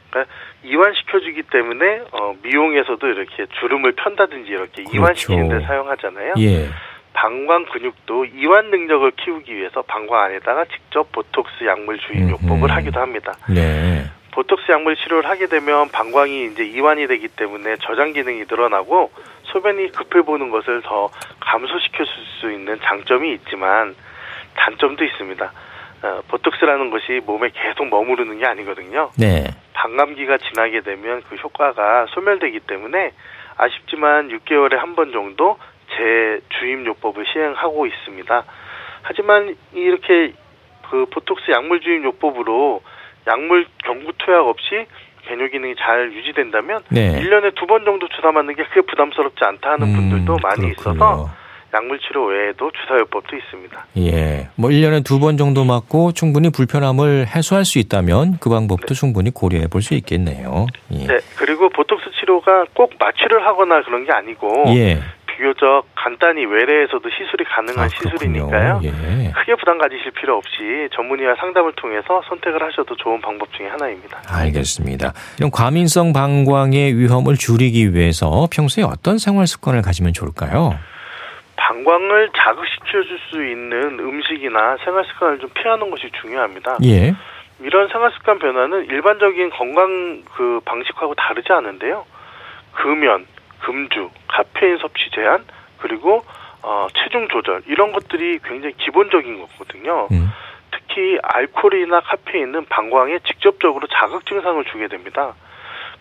[0.09, 0.33] 그러니까
[0.63, 4.97] 이완시켜주기 때문에 어, 미용에서도 이렇게 주름을 편다든지 이렇게 그렇죠.
[4.97, 6.33] 이완시키는 데 사용하잖아요.
[6.38, 6.69] 예.
[7.13, 13.34] 방광 근육도 이완 능력을 키우기 위해서 방광 안에다가 직접 보톡스 약물 주입 요법을 하기도 합니다.
[13.49, 14.04] 네.
[14.32, 19.12] 보톡스 약물 치료를 하게 되면 방광이 이제 이완이 되기 때문에 저장 기능이 늘어나고
[19.43, 23.95] 소변이 급해 보는 것을 더 감소시켜 줄수 있는 장점이 있지만
[24.56, 25.52] 단점도 있습니다.
[26.04, 29.12] 어, 보톡스라는 것이 몸에 계속 머무르는 게 아니거든요.
[29.17, 29.43] 네.
[29.73, 33.12] 방감기가 지나게 되면 그 효과가 소멸되기 때문에
[33.56, 35.58] 아쉽지만 6개월에 한 번 정도
[35.97, 38.43] 재주입요법을 시행하고 있습니다.
[39.01, 40.34] 하지만 이렇게
[40.89, 42.82] 그 보톡스 약물 주입요법으로
[43.27, 44.86] 약물 경구 투약 없이
[45.25, 47.19] 변효 기능이 잘 유지된다면 네.
[47.21, 50.95] 1년에 두 번 정도 주사 맞는 게 크게 부담스럽지 않다 하는 음, 분들도 많이 그렇군요.
[50.99, 51.29] 있어서
[51.73, 53.86] 약물 치료 외에도 주사요법도 있습니다.
[53.97, 54.49] 예.
[54.56, 58.93] 뭐 1년에 두 번 정도 맞고 충분히 불편함을 해소할 수 있다면 그 방법도 네.
[58.93, 60.67] 충분히 고려해 볼 수 있겠네요.
[60.91, 61.08] 예.
[61.08, 61.17] 네.
[61.38, 64.99] 그리고 보톡스 치료가 꼭 마취를 하거나 그런 게 아니고 예.
[65.43, 68.79] 비교적 간단히 외래에서도 시술이 가능한 아, 시술이니까요.
[68.84, 69.32] 예.
[69.36, 74.21] 크게 부담 가지실 필요 없이 전문의와 상담을 통해서 선택을 하셔도 좋은 방법 중의 하나입니다.
[74.29, 75.12] 알겠습니다.
[75.38, 80.79] 이런 과민성 방광의 위험을 줄이기 위해서 평소에 어떤 생활 습관을 가지면 좋을까요?
[81.58, 86.77] 방광을 자극시켜 줄 수 있는 음식이나 생활 습관을 좀 피하는 것이 중요합니다.
[86.86, 87.13] 예.
[87.62, 92.06] 이런 생활 습관 변화는 일반적인 건강 그 방식하고 다르지 않은데요.
[92.73, 93.25] 금연,
[93.63, 95.45] 금주, 카페인 섭취 제한,
[95.78, 96.23] 그리고
[96.62, 100.08] 어, 체중 조절 이런 것들이 굉장히 기본적인 거거든요.
[100.12, 100.32] 음.
[100.71, 105.34] 특히 알코올이나 카페인은 방광에 직접적으로 자극 증상을 주게 됩니다.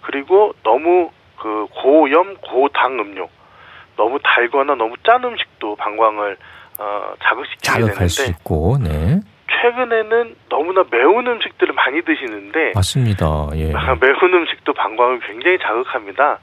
[0.02, 3.28] 그리고 너무 그 고염, 고당 음료,
[3.96, 6.36] 너무 달거나 너무 짠 음식도 방광을
[6.78, 9.20] 어, 자극시키게 되는데 수 있고, 네.
[9.60, 13.50] 최근에는 너무나 매운 음식들을 많이 드시는데 맞습니다.
[13.54, 13.66] 예.
[14.00, 16.38] 매운 음식도 방광을 굉장히 자극합니다.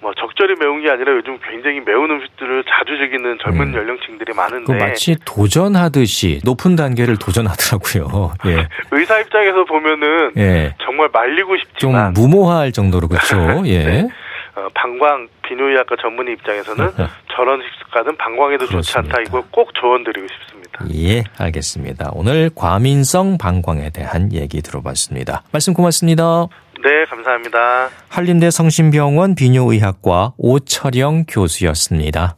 [0.00, 3.74] 뭐 적절히 매운 게 아니라 요즘 굉장히 매운 음식들을 자주 즐기는 젊은 음.
[3.74, 8.32] 연령층들이 많은데 마치 도전하듯이 높은 단계를 도전하더라고요.
[8.46, 8.68] 예.
[8.92, 10.74] 의사 입장에서 보면은 예.
[10.84, 13.36] 정말 말리고 싶지만 좀 무모할 정도로 그렇죠.
[13.66, 13.84] 예.
[13.84, 14.08] 네.
[14.54, 16.90] 어, 방광 비뇨의학과 전문의 입장에서는
[17.34, 18.82] 저런 식습관은 방광에도 그렇습니다.
[18.82, 20.84] 좋지 않다 이걸 꼭 조언드리고 싶습니다.
[20.94, 22.10] 예, 알겠습니다.
[22.12, 25.42] 오늘 과민성 방광에 대한 얘기 들어봤습니다.
[25.52, 26.46] 말씀 고맙습니다.
[26.82, 27.90] 네, 감사합니다.
[28.08, 32.36] 한림대 성심병원 비뇨의학과 오철영 교수였습니다.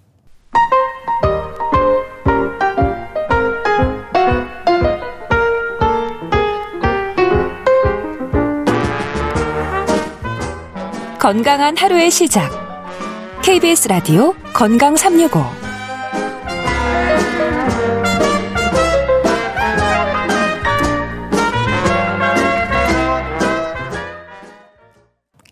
[11.18, 12.50] 건강한 하루의 시작.
[13.42, 15.59] KBS 라디오 건강 365.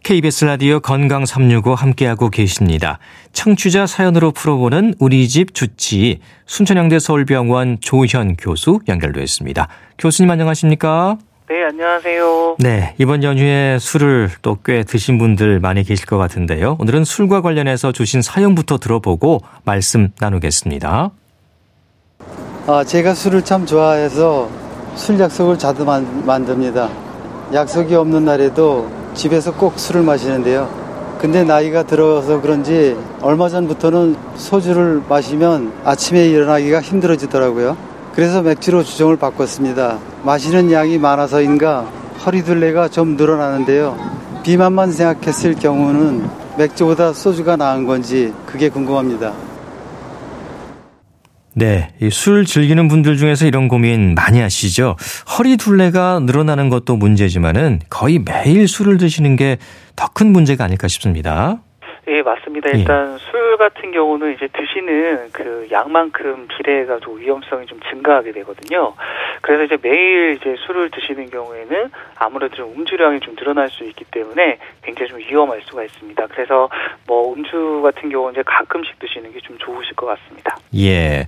[0.09, 2.99] KBS 라디오 건강 365 함께하고 계십니다.
[3.35, 9.69] 청취자 사연으로 풀어보는 우리 집 주치 순천향대 서울병원 조현 교수 연결되었습니다.
[9.99, 11.19] 교수님 안녕하십니까?
[11.51, 12.57] 네, 안녕하세요.
[12.59, 16.79] 네, 이번 연휴에 술을 또 꽤 드신 분들 많이 계실 것 같은데요.
[16.81, 21.11] 오늘은 술과 관련해서 주신 사연부터 들어보고 말씀 나누겠습니다.
[22.67, 24.49] 아, 제가 술을 참 좋아해서
[24.95, 26.89] 술 약속을 자주 만, 만듭니다.
[27.53, 30.69] 약속이 없는 날에도 집에서 꼭 술을 마시는데요.
[31.21, 37.77] 근데 나이가 들어서 그런지 얼마 전부터는 소주를 마시면 아침에 일어나기가 힘들어지더라고요.
[38.15, 39.99] 그래서 맥주로 주정을 바꿨습니다.
[40.23, 41.87] 마시는 양이 많아서인가
[42.25, 43.99] 허리둘레가 좀 늘어나는데요.
[44.45, 49.33] 비만만 생각했을 경우는 맥주보다 소주가 나은 건지 그게 궁금합니다.
[51.59, 54.95] 네, 술 즐기는 분들 중에서 이런 고민 많이 하시죠.
[55.37, 59.57] 허리 둘레가 늘어나는 것도 문제지만은 거의 매일 술을 드시는 게
[59.97, 61.59] 더 큰 문제가 아닐까 싶습니다.
[62.07, 62.71] 예, 맞습니다.
[62.71, 63.19] 일단 예.
[63.19, 68.95] 술 같은 경우는 이제 드시는 그 양만큼 비례가 좀 위험성이 좀 증가하게 되거든요.
[69.49, 74.59] 그래서 이제 매일 이제 술을 드시는 경우에는 아무래도 좀 음주량이 좀 늘어날 수 있기 때문에
[74.83, 76.27] 굉장히 좀 위험할 수가 있습니다.
[76.27, 76.69] 그래서
[77.07, 80.57] 뭐 음주 같은 경우는 이제 가끔씩 드시는 게 좀 좋으실 것 같습니다.
[80.77, 81.27] 예.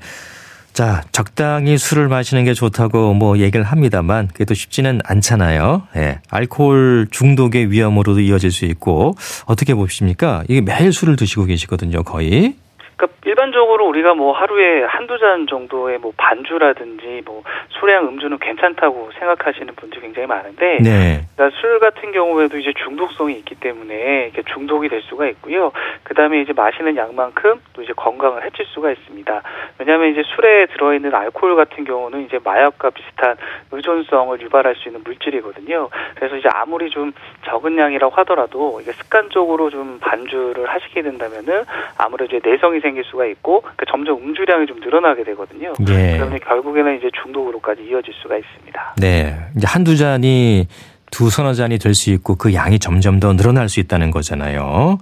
[0.75, 5.89] 자, 적당히 술을 마시는 게 좋다고 뭐 얘기를 합니다만 또 쉽지는 않잖아요.
[5.97, 6.19] 예.
[6.31, 9.15] 알코올 중독의 위험으로도 이어질 수 있고
[9.47, 10.45] 어떻게 보십니까?
[10.49, 12.57] 이게 매일 술을 드시고 계시거든요, 거의.
[13.01, 19.75] 그러니까 일반적으로 우리가 뭐 하루에 한두 잔 정도의 뭐 반주라든지 뭐 소량 음주는 괜찮다고 생각하시는
[19.75, 21.23] 분들이 굉장히 많은데 네.
[21.35, 25.73] 그러니까 술 같은 경우에도 이제 중독성이 있기 때문에 이게 중독이 될 수가 있고요.
[26.03, 29.43] 그다음에 이제 마시는 양만큼 또 이제 건강을 해칠 수가 있습니다.
[29.79, 33.37] 왜냐하면 이제 술에 들어있는 알코올 같은 경우는 이제 마약과 비슷한
[33.73, 35.89] 의존성을 유발할 수 있는 물질이거든요.
[36.17, 37.13] 그래서 이제 아무리 좀
[37.47, 41.65] 적은 양이라고 하더라도 이게 습관적으로 좀 반주를 하시게 된다면은
[41.97, 45.73] 아무래도 이제 내성이 생길 수가 있고 그 점점 음주량이 좀 늘어나게 되거든요.
[45.89, 46.17] 예.
[46.19, 48.95] 그러면 결국에는 이제 중독으로까지 이어질 수가 있습니다.
[48.99, 50.67] 네, 이제 한두 잔이
[51.11, 54.99] 두 서너 잔이 될 수 있고 그 양이 점점 더 늘어날 수 있다는 거잖아요.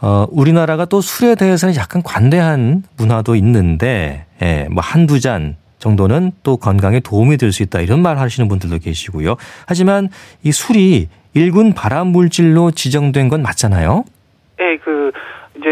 [0.00, 6.56] 어, 우리나라가 또 술에 대해서는 약간 관대한 문화도 있는데, 예, 뭐 한두 잔 정도는 또
[6.56, 9.36] 건강에 도움이 될 수 있다 이런 말 하시는 분들도 계시고요.
[9.66, 10.08] 하지만
[10.44, 14.04] 이 술이 일군 발암 물질로 지정된 건 맞잖아요.
[14.58, 15.10] 네, 그
[15.56, 15.68] 이제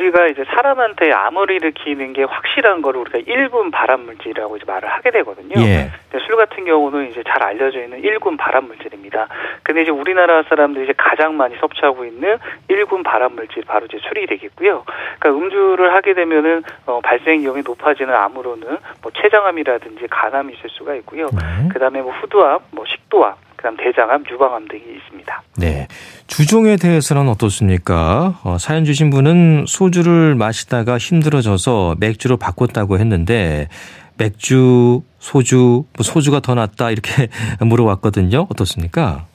[0.00, 5.10] 우리가 이제 사람한테 암을 일으키는 게 확실한 거를 우리가 1군 발암 물질이라고 이제 말을 하게
[5.10, 5.60] 되거든요.
[5.60, 5.90] 예.
[6.26, 9.28] 술 같은 경우는 이제 잘 알려져 있는 1군 발암 물질입니다.
[9.62, 14.26] 근데 이제 우리나라 사람들이 이제 가장 많이 섭취하고 있는 1군 발암 물질 바로 이제 술이
[14.26, 14.84] 되겠고요.
[15.18, 21.26] 그러니까 음주를 하게 되면은 어, 발생 위험이 높아지는 암으로는 뭐 췌장암이라든지 간암이 있을 수가 있고요.
[21.26, 21.68] 네.
[21.72, 25.42] 그다음에 뭐 후두암, 뭐 식도암 그다음 대장암, 유방암 등이 있습니다.
[25.58, 25.86] 네.
[26.26, 28.40] 주종에 대해서는 어떻습니까?
[28.42, 33.68] 어, 사연 주신 분은 소주를 마시다가 힘들어져서 맥주로 바꿨다고 했는데
[34.16, 37.28] 맥주, 소주, 뭐 소주가 더 낫다 이렇게
[37.60, 38.46] 물어봤거든요.
[38.50, 39.26] 어떻습니까?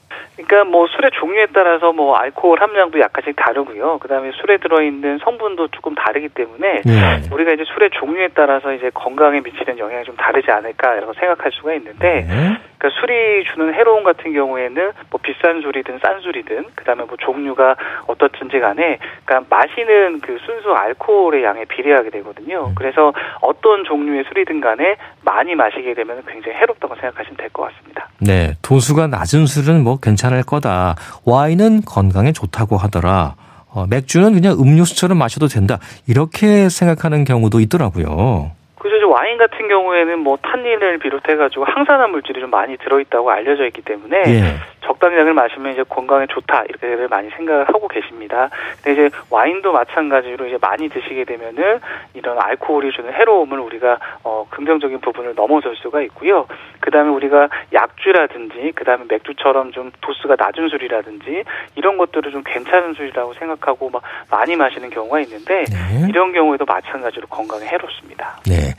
[0.46, 3.98] 그러니까 뭐 술의 종류에 따라서 뭐 알코올 함량도 약간씩 다르고요.
[3.98, 7.28] 그다음에 술에 들어있는 성분도 조금 다르기 때문에 네.
[7.32, 12.26] 우리가 이제 술의 종류에 따라서 이제 건강에 미치는 영향이 좀 다르지 않을까라고 생각할 수가 있는데
[12.28, 12.58] 네.
[12.78, 18.60] 그러니까 술이 주는 해로운 같은 경우에는 뭐 비싼 술이든 싼 술이든 그다음에 뭐 종류가 어떻든지
[18.60, 22.66] 간에 그러니까 마시는 그 순수 알코올의 양에 비례하게 되거든요.
[22.68, 22.74] 음.
[22.76, 28.08] 그래서 어떤 종류의 술이든 간에 많이 마시게 되면 굉장히 해롭다고 생각하시면 될 것 같습니다.
[28.20, 30.96] 네, 도수가 낮은 술은 뭐 괜찮을 거다.
[31.24, 33.34] 와인은 건강에 좋다고 하더라.
[33.72, 35.78] 어, 맥주는 그냥 음료수처럼 마셔도 된다.
[36.08, 38.52] 이렇게 생각하는 경우도 있더라고요.
[38.78, 38.96] 그죠.
[39.10, 44.56] 와인 같은 경우에는 뭐 탄닌을 비롯해가지고 항산화 물질이 좀 많이 들어있다고 알려져 있기 때문에 예.
[44.86, 48.48] 적당량을 마시면 이제 건강에 좋다 이렇게 많이 생각을 하고 계십니다.
[48.82, 51.80] 근데 이제 와인도 마찬가지로 이제 많이 드시게 되면은
[52.14, 56.46] 이런 알코올이 주는 해로움을 우리가 어 긍정적인 부분을 넘어설 수가 있고요.
[56.80, 61.44] 그다음에 우리가 약주라든지 그다음에 맥주처럼 좀 도수가 낮은 술이라든지
[61.74, 66.06] 이런 것들을 좀 괜찮은 술이라고 생각하고 막 많이 마시는 경우가 있는데 네.
[66.08, 68.40] 이런 경우에도 마찬가지로 건강에 해롭습니다.
[68.46, 68.74] 네.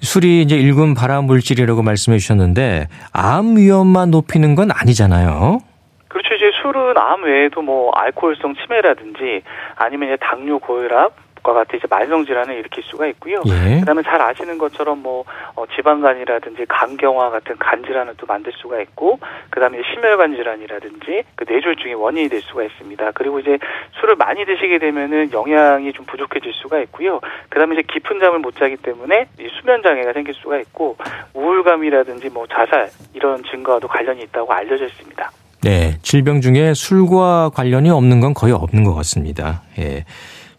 [0.00, 5.60] 술이 이제 일군 발암 물질이라고 말씀해 주셨는데 암 위험만 높이는 건 아니잖아요.
[6.08, 6.34] 그렇죠.
[6.34, 9.42] 이제 술은 암 외에도 뭐 알코올성 치매라든지
[9.76, 13.40] 아니면 이제 당뇨 고혈압 과 같은 이제 만성 질환을 일으킬 수가 있고요.
[13.46, 13.80] 예.
[13.80, 15.24] 그다음에 잘 아시는 것처럼 뭐
[15.54, 19.18] 어, 지방간이라든지 간경화 같은 간 질환을 또 만들 수가 있고
[19.50, 23.12] 그다음에 심혈관 질환이라든지 그 뇌졸중의 원인이 될 수가 있습니다.
[23.12, 23.58] 그리고 이제
[24.00, 27.20] 술을 많이 드시게 되면은 영양이 좀 부족해질 수가 있고요.
[27.48, 29.26] 그다음에 이제 깊은 잠을 못 자기 때문에
[29.60, 30.96] 수면 장애가 생길 수가 있고
[31.34, 35.30] 우울감이라든지 뭐 자살 이런 증가와도 관련이 있다고 알려져 있습니다.
[35.62, 39.62] 네, 질병 중에 술과 관련이 없는 건 거의 없는 것 같습니다.
[39.78, 40.04] 예.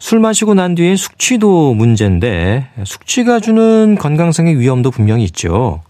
[0.02, 5.80] 술 마시고 난 뒤에 숙취도 문제인데 숙취가 주는 건강상의 위험도 분명히 있죠.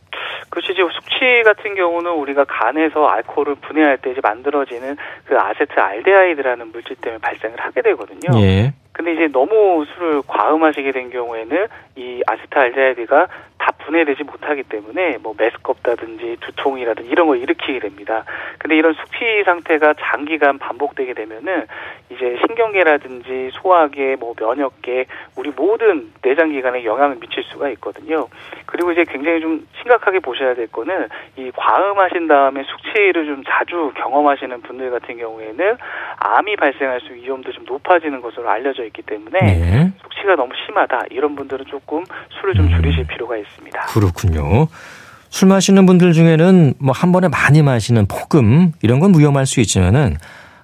[0.51, 6.95] 그렇지 이제 숙취 같은 경우는 우리가 간에서 알코올을 분해할 때 이제 만들어지는 그 아세트알데하이드라는 물질
[6.97, 8.39] 때문에 발생을 하게 되거든요.
[8.39, 8.75] 예.
[8.93, 13.29] 근데 이제 너무 술을 과음하시게 된 경우에는 이 아세트알데하이드가
[13.63, 18.25] 다 분해되지 못하기 때문에 뭐 메스껍다든지 두통이라든지 이런 걸 일으키게 됩니다.
[18.59, 21.67] 근데 이런 숙취 상태가 장기간 반복되게 되면은
[22.11, 28.27] 이제 신경계라든지 소화계, 뭐 면역계, 우리 모든 내장 기관에 영향을 미칠 수가 있거든요.
[28.67, 34.61] 그리고 이제 굉장히 좀 심각하게 보셔야 될 거는 이 과음하신 다음에 숙취를 좀 자주 경험하시는
[34.63, 35.77] 분들 같은 경우에는
[36.19, 39.93] 암이 발생할 수 위험도 좀 높아지는 것으로 알려져 있기 때문에 네.
[40.03, 42.03] 숙취가 너무 심하다 이런 분들은 조금
[42.41, 43.52] 술을 좀 줄이실 필요가 있습니다.
[43.53, 43.81] 있습니다.
[43.87, 44.69] 그렇군요.
[45.31, 50.17] 술 마시는 분들 중에는 뭐 한 번에 많이 마시는 폭음 이런 건 위험할 수 있지만은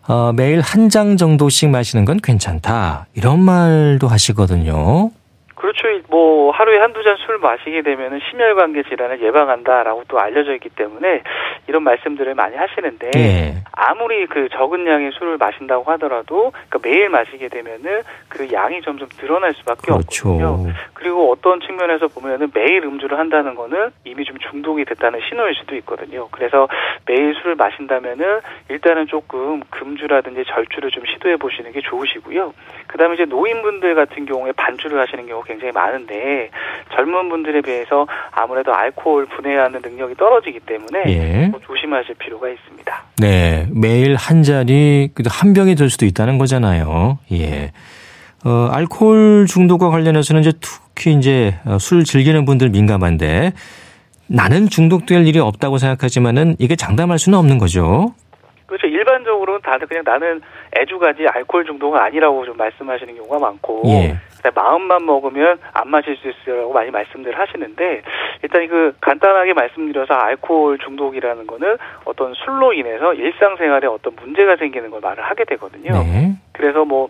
[0.07, 5.11] 어, 매일 한 장 정도씩 마시는 건 괜찮다 이런 말도 하시거든요.
[5.55, 5.88] 그렇죠.
[6.18, 11.22] 뭐 하루에 한두 잔 술 마시게 되면은 심혈관계 질환을 예방한다라고 또 알려져 있기 때문에
[11.68, 13.54] 이런 말씀들을 많이 하시는데 예.
[13.70, 19.54] 아무리 그 적은 양의 술을 마신다고 하더라도 그러니까 매일 마시게 되면은 그 양이 점점 늘어날
[19.54, 20.31] 수밖에 그렇죠.
[20.31, 20.72] 없거든요.
[20.94, 26.26] 그리고 어떤 측면에서 보면은 매일 음주를 한다는 거는 이미 좀 중독이 됐다는 신호일 수도 있거든요.
[26.33, 26.66] 그래서
[27.07, 32.52] 매일 술을 마신다면은 일단은 조금 금주라든지 절주를 좀 시도해 보시는 게 좋으시고요.
[32.88, 36.08] 그다음에 이제 노인분들 같은 경우에 반주를 하시는 경우 굉장히 많은데
[36.94, 41.53] 젊은 분들에 비해서 아무래도 알코올 분해하는 능력이 떨어지기 때문에 예.
[41.66, 43.05] 조심하실 필요가 있습니다.
[43.18, 47.18] 네, 매일 한 잔이 한 병이 될 수도 있다는 거잖아요.
[47.33, 47.73] 예.
[48.44, 53.53] 어, 알코올 중독과 관련해서는 이제 특히 이제 어, 술 즐기는 분들 민감한데
[54.29, 58.14] 나는 중독될 일이 없다고 생각하지만은 이게 장담할 수는 없는 거죠.
[59.09, 60.40] 일반적으로는 다들 그냥 나는
[60.77, 64.16] 애주가지 알코올 중독은 아니라고 좀 말씀하시는 경우가 많고 예.
[64.55, 68.03] 마음만 먹으면 안 마실 수 있어요라고 많이 말씀들 하시는데
[68.42, 75.01] 일단 그 간단하게 말씀드려서 알코올 중독이라는 거는 어떤 술로 인해서 일상생활에 어떤 문제가 생기는 걸
[75.01, 75.92] 말을 하게 되거든요.
[76.05, 76.33] 네.
[76.53, 77.09] 그래서 뭐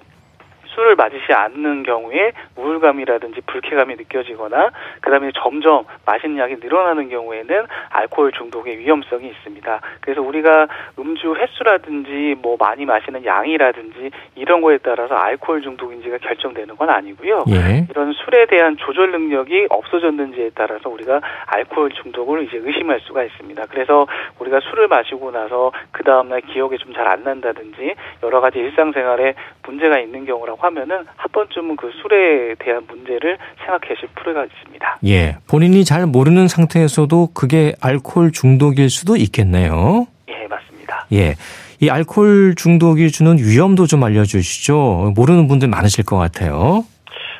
[0.79, 8.79] 술을 마시지 않는 경우에 우울감이라든지 불쾌감이 느껴지거나 그다음에 점점 마시는 약이 늘어나는 경우에는 알코올 중독의
[8.79, 9.81] 위험성이 있습니다.
[10.01, 16.91] 그래서 우리가 음주 횟수라든지 뭐 많이 마시는 양이라든지 이런 거에 따라서 알코올 중독인지가 결정되는 건
[16.91, 17.45] 아니고요.
[17.51, 17.85] 예.
[17.91, 23.67] 이런 술에 대한 조절 능력이 없어졌는지에 따라서 우리가 알코올 중독을 이제 의심할 수가 있습니다.
[23.71, 24.07] 그래서
[24.39, 29.99] 우리가 술을 마시고 나서 그 다음날 기억이 좀 잘 안 난다든지 여러 가지 일상생활에 문제가
[29.99, 34.99] 있는 경우라고 하면은 한 번쯤은 그 술에 대한 문제를 생각하실 필요가 있습니다.
[35.07, 40.07] 예, 본인이 잘 모르는 상태에서도 그게 알코올 중독일 수도 있겠네요.
[40.29, 41.07] 예, 맞습니다.
[41.13, 41.35] 예.
[41.81, 45.13] 이 알코올 중독이 주는 위험도 좀 알려주시죠.
[45.15, 46.85] 모르는 분들 많으실 것 같아요.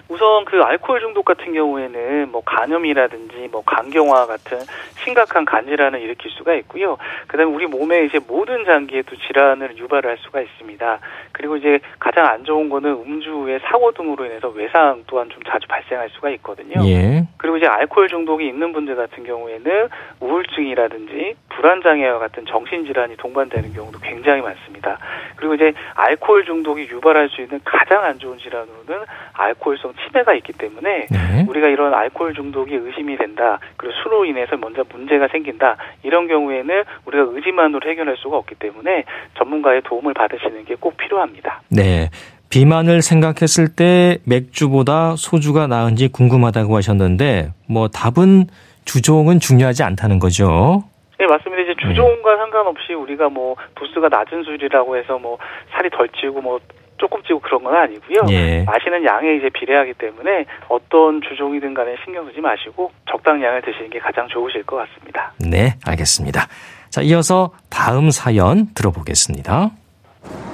[0.09, 4.59] 우선 그 알코올 중독 같은 경우에는 뭐 간염이라든지 뭐 간경화 같은
[5.05, 6.97] 심각한 간질환을 일으킬 수가 있고요.
[7.27, 10.99] 그다음에 우리 몸에 이제 모든 장기에도 질환을 유발할 수가 있습니다.
[11.33, 15.67] 그리고 이제 가장 안 좋은 거는 음주 후에 사고 등으로 인해서 외상 또한 좀 자주
[15.69, 16.81] 발생할 수가 있거든요.
[16.87, 17.25] 예.
[17.37, 19.89] 그리고 이제 알코올 중독이 있는 분들 같은 경우에는
[20.21, 24.99] 우울증이라든지 불안 장애와 같은 정신 질환이 동반되는 경우도 굉장히 많습니다.
[25.37, 31.07] 그리고 이제 알코올 중독이 유발할 수 있는 가장 안 좋은 질환으로는 알코올성 치매가 있기 때문에
[31.11, 31.47] 네.
[31.49, 33.59] 우리가 이런 알코올 중독이 의심이 된다.
[33.77, 35.77] 그리고 술로 인해서 먼저 문제가 생긴다.
[36.03, 39.05] 이런 경우에는 우리가 의지만으로 해결할 수가 없기 때문에
[39.37, 41.61] 전문가의 도움을 받으시는 게 꼭 필요합니다.
[41.71, 42.09] 네.
[42.51, 48.47] 비만을 생각했을 때 맥주보다 소주가 나은지 궁금하다고 하셨는데 뭐 답은
[48.85, 50.85] 주종은 중요하지 않다는 거죠.
[51.19, 51.63] 네, 맞습니다.
[51.63, 52.39] 이제 주종과 네.
[52.39, 55.37] 상관없이 우리가 뭐 도수가 낮은 술이라고 해서 뭐
[55.73, 56.59] 살이 덜 찌고 뭐
[56.99, 58.21] 조금 찌고 그런 건 아니고요.
[58.31, 58.63] 예.
[58.65, 64.29] 마시는 양에 이제 비례하기 때문에 어떤 주종이든 간에 신경 쓰지 마시고 적당량을 드시는 게 가장
[64.29, 65.33] 좋으실 것 같습니다.
[65.39, 66.47] 네, 알겠습니다.
[66.91, 69.71] 자, 이어서 다음 사연 들어보겠습니다.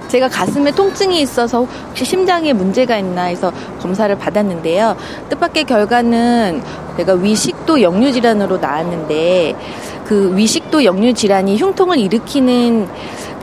[0.09, 4.97] 제가 가슴에 통증이 있어서 혹시 심장에 문제가 있나 해서 검사를 받았는데요.
[5.31, 6.63] 뜻밖의 결과는
[6.97, 9.57] 내가 위식도 역류 질환으로 나왔는데
[10.05, 12.87] 그 위식도 역류 질환이 흉통을 일으키는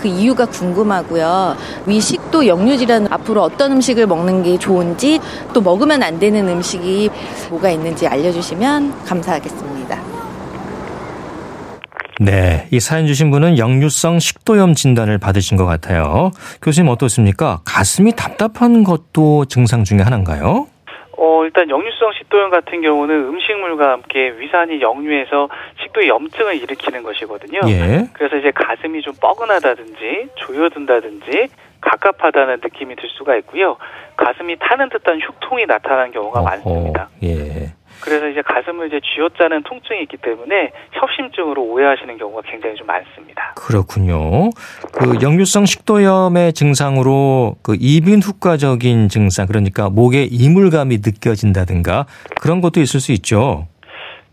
[0.02, 1.56] 그 이유가 궁금하고요.
[1.86, 5.20] 위식도 역류 질환 앞으로 어떤 음식을 먹는 게 좋은지
[5.54, 7.10] 또 먹으면 안 되는 음식이
[7.50, 10.00] 뭐가 있는지 알려주시면 감사하겠습니다.
[12.20, 16.32] 네, 이 사연 주신 분은 역류성 식도염 진단을 받으신 것 같아요.
[16.62, 17.62] 교수님 어떻습니까?
[17.66, 20.68] 가슴이 답답한 것도 증상 중에 하나인가요?
[21.24, 25.50] 어, 일단 역류성 식도염 같은 경우는 음식물과 함께 위산이 역류해서
[25.84, 27.60] 식도 염증을 일으키는 것이거든요.
[27.68, 28.08] 예.
[28.14, 31.48] 그래서 이제 가슴이 좀 뻐근하다든지 조여든다든지
[31.80, 33.78] 갑갑하다는 느낌이 들 수가 있고요.
[34.18, 37.10] 가슴이 타는 듯한 흉통이 나타나는 경우가 어허, 많습니다.
[37.22, 37.72] 예.
[38.02, 43.54] 그래서 이제 가슴을 이제 쥐어짜는 통증이 있기 때문에 협심증으로 오해하시는 경우가 굉장히 좀 많습니다.
[43.56, 44.50] 그렇군요.
[44.92, 52.06] 그 역류성 식도염의 증상으로 그 이빈 후과적인 증상 그러니까 목에 이물감이 느껴진다든가
[52.42, 53.68] 그런 것도 있을 수 있죠.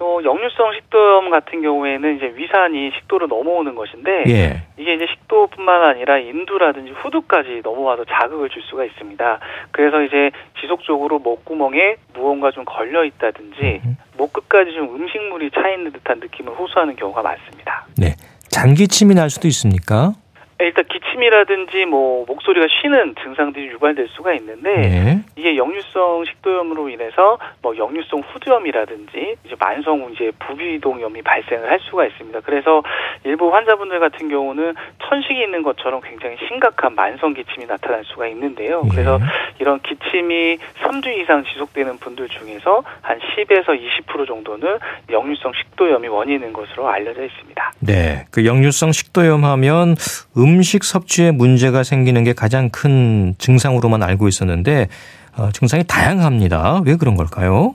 [0.00, 4.62] 어, 역류성 식도염 같은 경우에는 이제 위산이 식도로 넘어오는 것인데 예.
[4.76, 9.40] 이게 이제 식도뿐만 아니라 인두라든지 후두까지 넘어와서 자극을 줄 수가 있습니다.
[9.72, 13.96] 그래서 이제 지속적으로 목구멍에 무언가 좀 걸려 있다든지 음.
[14.16, 17.86] 목 끝까지 좀 음식물이 차 있는 듯한 느낌을 호소하는 경우가 많습니다.
[17.96, 18.14] 네,
[18.50, 20.12] 장기침이 날 수도 있습니까?
[20.60, 25.20] 일단 기침이라든지 뭐 목소리가 쉬는 증상들이 유발될 수가 있는데 네.
[25.36, 32.40] 이게 역류성 식도염으로 인해서 뭐 역류성 후두염이라든지 이제 만성 이제 부비동염이 발생을 할 수가 있습니다.
[32.40, 32.82] 그래서
[33.22, 34.74] 일부 환자분들 같은 경우는
[35.08, 38.82] 천식이 있는 것처럼 굉장히 심각한 만성 기침이 나타날 수가 있는데요.
[38.84, 38.88] 예.
[38.90, 39.20] 그래서
[39.60, 44.78] 이런 기침이 3주 이상 지속되는 분들 중에서 한 10에서 20% 정도는
[45.08, 47.72] 역류성 식도염이 원인인 것으로 알려져 있습니다.
[47.80, 48.26] 네.
[48.32, 49.94] 그 역류성 식도염 하면
[50.36, 54.88] 음식 섭취에 문제가 생기는 게 가장 큰 증상으로만 알고 있었는데
[55.36, 56.82] 어, 증상이 다양합니다.
[56.84, 57.74] 왜 그런 걸까요?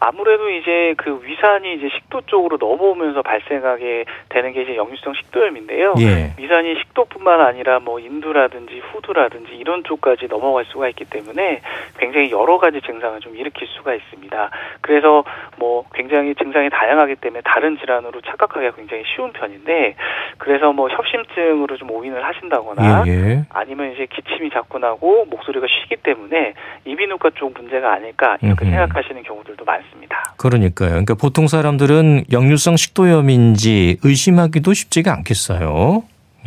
[0.00, 5.94] 아무래도 이제 그 위산이 이제 식도 쪽으로 넘어오면서 발생하게 되는 게 이제 역류성 식도염인데요.
[6.00, 6.34] 예.
[6.38, 11.60] 위산이 식도뿐만 아니라 뭐 인두라든지 후두라든지 이런 쪽까지 넘어갈 수가 있기 때문에
[11.98, 14.50] 굉장히 여러 가지 증상을 좀 일으킬 수가 있습니다.
[14.82, 15.24] 그래서
[15.56, 19.94] 뭐 굉장히 증상이 다양하기 때문에 다른 질환으로 착각하기가 굉장히 쉬운 편인데
[20.38, 23.42] 그래서 뭐 협심증으로 좀 오인을 하신다거나 예, 예.
[23.50, 26.52] 아니면 이제 기침이 자꾸 나고 목소리가 쉬기 때문에
[26.84, 28.70] 이비인후과 쪽 문제가 아닐까 이렇게 음흠.
[28.70, 29.85] 생각하시는 경우들도 많습니다.
[29.86, 30.34] 있습니다.
[30.36, 30.90] 그러니까요.
[30.90, 36.02] 그러니까 보통 사람들은 역류성 식도염인지 의심하기도 쉽지가 않겠어요.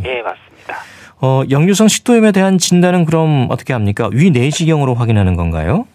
[0.06, 0.76] 예, 맞습니다.
[1.22, 4.10] 어, 역류성 식도염에 대한 진단은 그럼 어떻게 합니까?
[4.14, 5.86] 위 내시경으로 확인하는 건가요?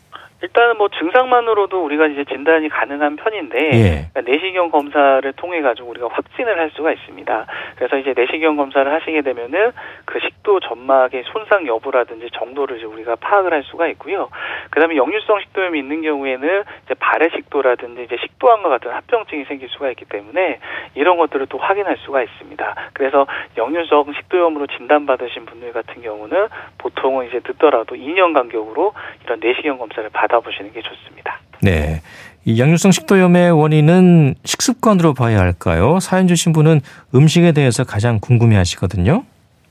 [0.45, 4.09] 일단은 뭐 증상만으로도 우리가 이제 진단이 가능한 편인데 예.
[4.13, 7.47] 그러니까 내시경 검사를 통해 가지고 우리가 확진을 할 수가 있습니다.
[7.77, 9.73] 그래서 이제 내시경 검사를 하시게 되면은
[10.05, 14.29] 그 식도 점막의 손상 여부라든지 정도를 이제 우리가 파악을 할 수가 있고요.
[14.69, 20.05] 그다음에 역류성 식도염이 있는 경우에는 이제 발해 식도라든지 이제 식도암과 같은 합병증이 생길 수가 있기
[20.05, 20.59] 때문에
[20.95, 22.75] 이런 것들을 또 확인할 수가 있습니다.
[22.93, 23.27] 그래서
[23.57, 28.93] 역류성 식도염으로 진단받으신 분들 같은 경우는 보통은 이제 듣더라도 2년 간격으로
[29.25, 31.39] 이런 내시경 검사를 받아 보시는 게 좋습니다.
[31.63, 32.01] 네.
[32.45, 35.99] 이 양육성 식도염의 원인은 식습관으로 봐야 할까요?
[36.01, 36.81] 사연 주신 분은
[37.15, 39.25] 음식에 대해서 가장 궁금해 하시거든요.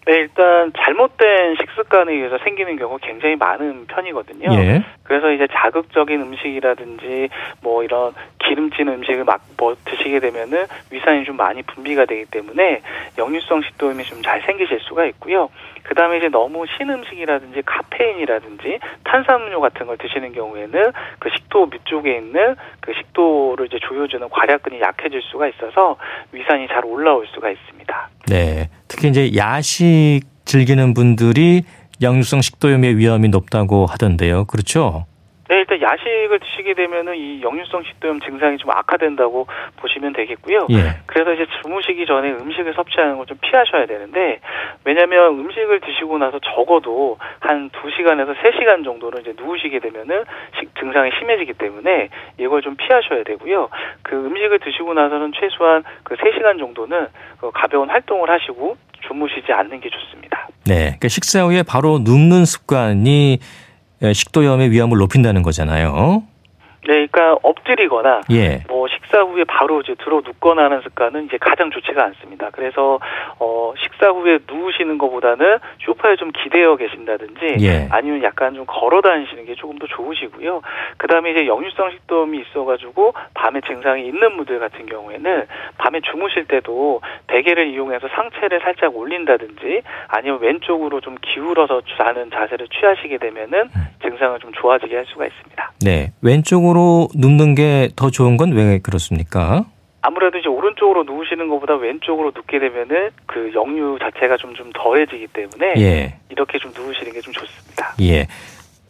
[0.05, 4.51] 네, 일단 잘못된 식습관에 의해서 생기는 경우가 굉장히 많은 편이거든요.
[4.53, 4.84] 예.
[5.03, 7.30] 그래서 이제 자극적인 음식이라든지
[7.61, 12.82] 뭐 이런 기름진 음식을 막 뭐 드시게 되면은 위산이 좀 많이 분비가 되기 때문에
[13.18, 15.49] 역류성 식도염이 좀 잘 생기실 수가 있고요.
[15.84, 22.17] 그 다음에 이제 너무 신 음식이라든지 카페인이라든지 탄산음료 같은 걸 드시는 경우에는 그 식도 밑쪽에
[22.17, 25.97] 있는 그 식도를 이제 조여주는 괄약근이 약해질 수가 있어서
[26.31, 28.09] 위산이 잘 올라올 수가 있습니다.
[28.29, 28.69] 네.
[28.88, 31.63] 특히 이제 야식 즐기는 분들이
[32.01, 34.45] 양육성 식도염의 위험이 높다고 하던데요.
[34.45, 35.05] 그렇죠?
[35.54, 39.45] 네, 일단 야식을 드시게 되면은 이 역류성 식도염 증상이 좀 악화된다고
[39.76, 40.66] 보시면 되겠고요.
[40.72, 40.97] 예.
[41.06, 44.39] 그래서 이제 주무시기 전에 음식을 섭취하는 걸 좀 피하셔야 되는데
[44.84, 50.24] 왜냐하면 음식을 드시고 나서 적어도 한 2시간에서 3시간 정도는 이제 누우시게 되면은
[50.60, 53.70] 식, 증상이 심해지기 때문에 이걸 좀 피하셔야 되고요.
[54.01, 57.08] 그 음식을 드시고 나서는 최소한 그 3시간 정도는
[57.39, 58.76] 그 가벼운 활동을 하시고
[59.08, 60.47] 주무시지 않는 게 좋습니다.
[60.66, 60.76] 네.
[60.97, 63.39] 그러니까 식사 후에 바로 눕는 습관이
[64.12, 66.24] 식도염의 위험을 높인다는 거잖아요.
[66.88, 68.59] 네, 그러니까 엎드리거나 예.
[68.67, 72.49] 뭐 식사 후에 바로 이제 들어 눕거나 하는 습관은 이제 가장 좋지가 않습니다.
[72.51, 72.99] 그래서
[73.39, 77.88] 어 식사 후에 누우시는 것보다는 쇼파에 좀 기대어 계신다든지 예.
[77.89, 80.61] 아니면 약간 좀 걸어 다니시는 게 조금 더 좋으시고요.
[80.97, 85.45] 그다음에 이제 역류성 식도염이 있어 가지고 밤에 증상이 있는 분들 같은 경우에는
[85.77, 93.17] 밤에 주무실 때도 베개를 이용해서 상체를 살짝 올린다든지 아니면 왼쪽으로 좀 기울어서 자는 자세를 취하시게
[93.17, 93.84] 되면은 음.
[94.01, 95.71] 증상을 좀 좋아지게 할 수가 있습니다.
[95.84, 96.11] 네.
[96.21, 96.72] 왼쪽으로
[97.15, 99.65] 눕는 게 더 좋은 건 왜 그렇습니까?
[100.01, 105.74] 아무래도 이제 오른쪽으로 누우시는 것보다 왼쪽으로 눕게 되면은 그 역류 자체가 좀 좀 더해지기 때문에
[105.78, 106.15] 예.
[106.30, 107.95] 이렇게 좀 누우시는 게 좀 좋습니다.
[108.01, 108.28] 예.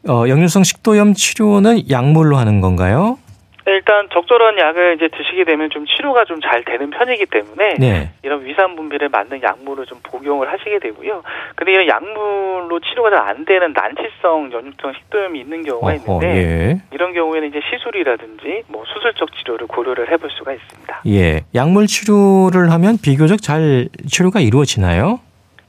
[0.08, 3.18] 어, 역류성 식도염 치료는 약물로 하는 건가요?
[3.66, 8.12] 네, 일단 적절한 약을 이제 드시게 되면 좀 치료가 좀 잘 되는 편이기 때문에 네.
[8.24, 11.24] 이런 위산 분비를 맞는 약물을 좀 복용을 하시게 되고요.
[11.56, 16.82] 근데 이런 약물로 치료가 잘 안 되는 난치성 연육성 식도염이 있는 경우가 어허, 있는데 예.
[16.92, 21.02] 이런 경우에는 이제 시술이라든지 뭐 수술적 치료를 고려를 해볼 수가 있습니다.
[21.08, 25.20] 예, 약물 치료를 하면 비교적 잘 치료가 이루어지나요?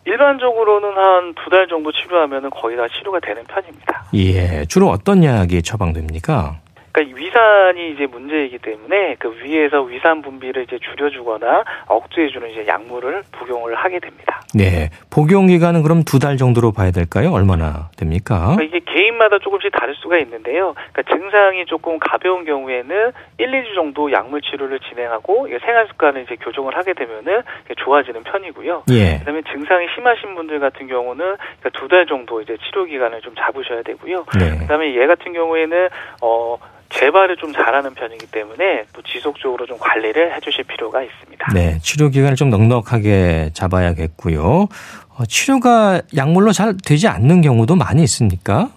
[0.06, 4.04] 일반적으로는 한 두 달 정도 치료하면 거의 다 치료가 되는 편입니다.
[4.14, 6.56] 예, 주로 어떤 약이 처방됩니까?
[6.94, 13.74] 그러니까 위산이 이제 문제이기 때문에 그 위에서 위산 분비를 이제 줄여주거나 억제해주는 이제 약물을 복용을
[13.74, 14.40] 하게 됩니다.
[14.54, 17.32] 네, 복용 기간은 그럼 두 달 정도로 봐야 될까요?
[17.32, 18.54] 얼마나 됩니까?
[18.56, 20.74] 그러니까 이게 개인마다 조금씩 다를 수가 있는데요.
[20.92, 26.76] 그러니까 증상이 조금 가벼운 경우에는 1, 2주 정도 약물 치료를 진행하고 생활 습관을 이제 교정을
[26.76, 27.42] 하게 되면은
[27.76, 28.84] 좋아지는 편이고요.
[28.92, 29.18] 예.
[29.18, 34.24] 그다음에 증상이 심하신 분들 같은 경우는 그러니까 두달 정도 이제 치료 기간을 좀 잡으셔야 되고요.
[34.38, 34.58] 네.
[34.60, 35.88] 그다음에 얘 같은 경우에는
[36.22, 36.56] 어
[36.98, 41.52] 재발을 좀 잘하는 편이기 때문에 또 지속적으로 좀 관리를 해주실 필요가 있습니다.
[41.52, 44.68] 네, 치료 기간을 좀 넉넉하게 잡아야겠고요.
[45.16, 48.70] 어, 치료가 약물로 잘 되지 않는 경우도 많이 있습니까?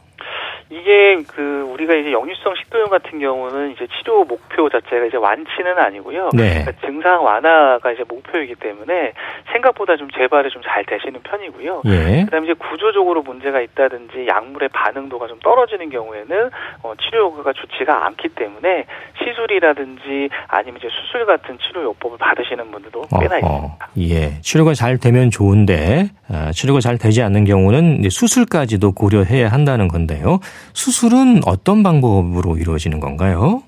[0.70, 6.30] 이게 그 우리가 이제 역류성 식도염 같은 경우는 이제 치료 목표 자체가 이제 완치는 아니고요.
[6.34, 6.64] 네.
[6.64, 9.14] 그러니까 증상 완화가 이제 목표이기 때문에
[9.54, 11.82] 생각보다 좀 재발이 좀 잘 되시는 편이고요.
[11.86, 12.24] 예.
[12.26, 16.50] 그다음에 이제 구조적으로 문제가 있다든지 약물의 반응도가 좀 떨어지는 경우에는
[16.84, 18.86] 어, 치료가 좋지가 않기 때문에
[19.24, 23.90] 시술이라든지 아니면 이제 수술 같은 치료 요법을 받으시는 분들도 꽤나 있습니다.
[24.00, 24.42] 예.
[24.42, 30.40] 치료가 잘 되면 좋은데 아, 치료가 잘 되지 않는 경우는 이제 수술까지도 고려해야 한다는 건데요.
[30.74, 33.64] 수술은 어떤 방법으로 이루어지는 건가요?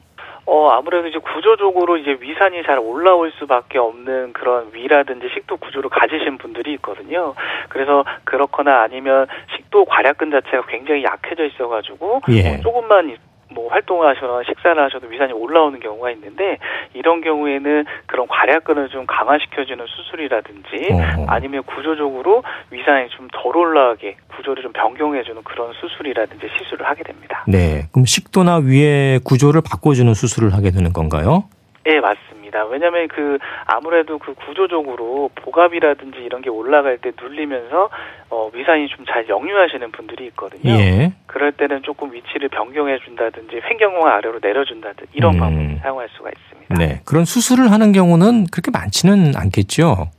[0.51, 6.39] 어, 아무래도 이제 구조적으로 이제 위산이 잘 올라올 수밖에 없는 그런 위라든지 식도 구조를 가지신
[6.39, 7.35] 분들이 있거든요.
[7.69, 12.55] 그래서 그렇거나 아니면 식도 괄약근 자체가 굉장히 약해져 있어가지고 예.
[12.55, 13.15] 어, 조금만
[13.51, 16.57] 뭐 활동을 하시거나 식사를 하셔도 위산이 올라오는 경우가 있는데
[16.93, 21.25] 이런 경우에는 그런 괄약근을 좀 강화시켜주는 수술이라든지 어허.
[21.27, 27.43] 아니면 구조적으로 위산이 좀 덜 올라가게 구조를 좀 변경해주는 그런 수술이라든지 시술을 하게 됩니다.
[27.47, 27.87] 네.
[27.91, 31.45] 그럼 식도나 위의 구조를 바꿔주는 수술을 하게 되는 건가요?
[31.83, 32.28] 네, 맞습니다.
[32.69, 37.89] 왜냐하면 그 아무래도 그 구조적으로 복압이라든지 이런 게 올라갈 때 눌리면서
[38.29, 40.71] 어, 위산이 좀 잘 역류하시는 분들이 있거든요.
[40.71, 41.11] 예.
[41.25, 45.39] 그럴 때는 조금 위치를 변경해 준다든지 횡경화 아래로 내려준다든지 이런 음.
[45.39, 46.75] 방법을 사용할 수가 있습니다.
[46.75, 47.01] 네.
[47.05, 50.11] 그런 수술을 하는 경우는 그렇게 많지는 않겠죠.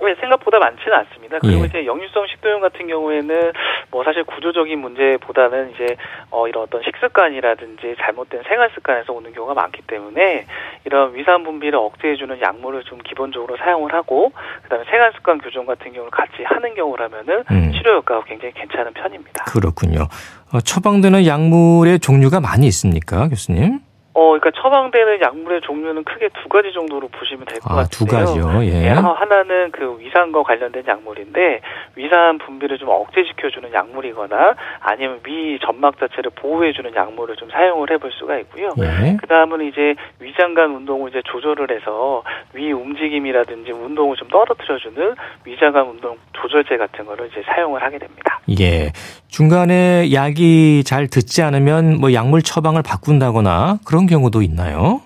[0.00, 1.38] 왜 생각보다 많지는 않습니다.
[1.40, 1.66] 그리고 예.
[1.66, 3.52] 이제 역류성 식도염 같은 경우에는
[3.90, 5.96] 뭐 사실 구조적인 문제보다는 이제
[6.30, 10.46] 어 이런 어떤 식습관이라든지 잘못된 생활 습관에서 오는 경우가 많기 때문에
[10.84, 14.32] 이런 위산 분비를 억제해주는 약물을 좀 기본적으로 사용을 하고
[14.62, 17.72] 그다음에 생활 습관 교정 같은 경우를 같이 하는 경우라면은 음.
[17.72, 19.44] 치료 효과가 굉장히 괜찮은 편입니다.
[19.44, 20.08] 그렇군요.
[20.52, 23.80] 어, 처방되는 약물의 종류가 많이 있습니까, 교수님?
[24.16, 27.88] 어, 그러니까 처방되는 약물의 종류는 크게 두 가지 정도로 보시면 될것 아, 같아요.
[27.90, 28.62] 두 가지요.
[28.62, 28.84] 예.
[28.84, 31.60] 예, 하- 하나는 그 위산과 관련된 약물인데
[31.96, 38.38] 위산 분비를 좀 억제시켜주는 약물이거나 아니면 위 점막 자체를 보호해주는 약물을 좀 사용을 해볼 수가
[38.38, 38.68] 있고요.
[38.78, 39.16] 예.
[39.20, 46.16] 그 다음은 이제 위장관 운동을 이제 조절을 해서 위 움직임이라든지 운동을 좀 떨어뜨려주는 위장관 운동
[46.34, 48.40] 조절제 같은 거를 이제 사용을 하게 됩니다.
[48.60, 48.92] 예.
[49.28, 55.00] 중간에 약이 잘 듣지 않으면 뭐 약물 처방을 바꾼다거나 그런 경우도 있나요?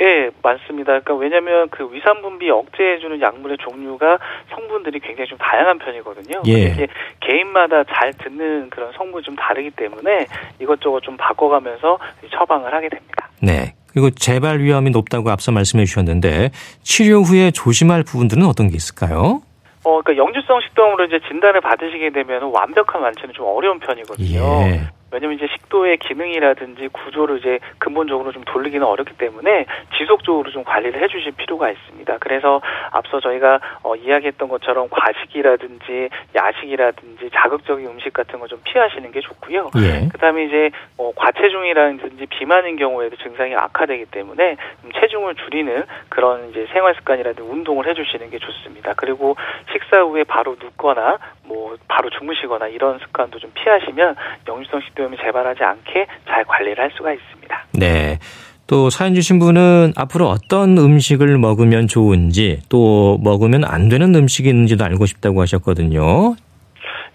[0.00, 1.00] 예, 많습니다.
[1.00, 4.18] 그러니까 왜냐하면 그 위산 분비 억제해주는 약물의 종류가
[4.50, 6.42] 성분들이 굉장히 좀 다양한 편이거든요.
[6.46, 6.52] 예.
[6.52, 6.86] 이게
[7.20, 10.26] 개인마다 잘 듣는 그런 성분이 좀 다르기 때문에
[10.60, 11.98] 이것저것 좀 바꿔가면서
[12.30, 13.28] 처방을 하게 됩니다.
[13.42, 13.74] 네.
[13.90, 16.50] 그리고 재발 위험이 높다고 앞서 말씀해 주셨는데
[16.82, 19.42] 치료 후에 조심할 부분들은 어떤 게 있을까요?
[19.82, 24.40] 어, 그러니까 영주성 식도염으로 이제 진단을 받으시게 되면 완벽한 완치는 좀 어려운 편이거든요.
[24.66, 24.80] 예.
[25.12, 31.32] 왜냐면 이제 식도의 기능이라든지 구조를 이제 근본적으로 좀 돌리기는 어렵기 때문에 지속적으로 좀 관리를 해주실
[31.32, 32.18] 필요가 있습니다.
[32.18, 39.20] 그래서 앞서 저희가 어, 이야기했던 것처럼 과식이라든지 야식이라든지 자극적인 음식 같은 거 좀 피하시는 게
[39.20, 39.70] 좋고요.
[39.76, 40.08] 예.
[40.08, 46.94] 그다음에 이제 어, 과체중이라든지 비만인 경우에도 증상이 악화되기 때문에 좀 체중을 줄이는 그런 이제 생활
[46.94, 48.94] 습관이라든지 운동을 해주시는 게 좋습니다.
[48.96, 49.36] 그리고
[49.72, 54.16] 식사 후에 바로 눕거나 뭐 바로 주무시거나 이런 습관도 좀 피하시면
[54.48, 57.66] 역류성 식도 염이 재발하지 않게 잘 관리를 할 수가 있습니다.
[57.72, 58.18] 네.
[58.66, 64.84] 또 사연 주신 분은 앞으로 어떤 음식을 먹으면 좋은지 또 먹으면 안 되는 음식이 있는지도
[64.84, 66.36] 알고 싶다고 하셨거든요.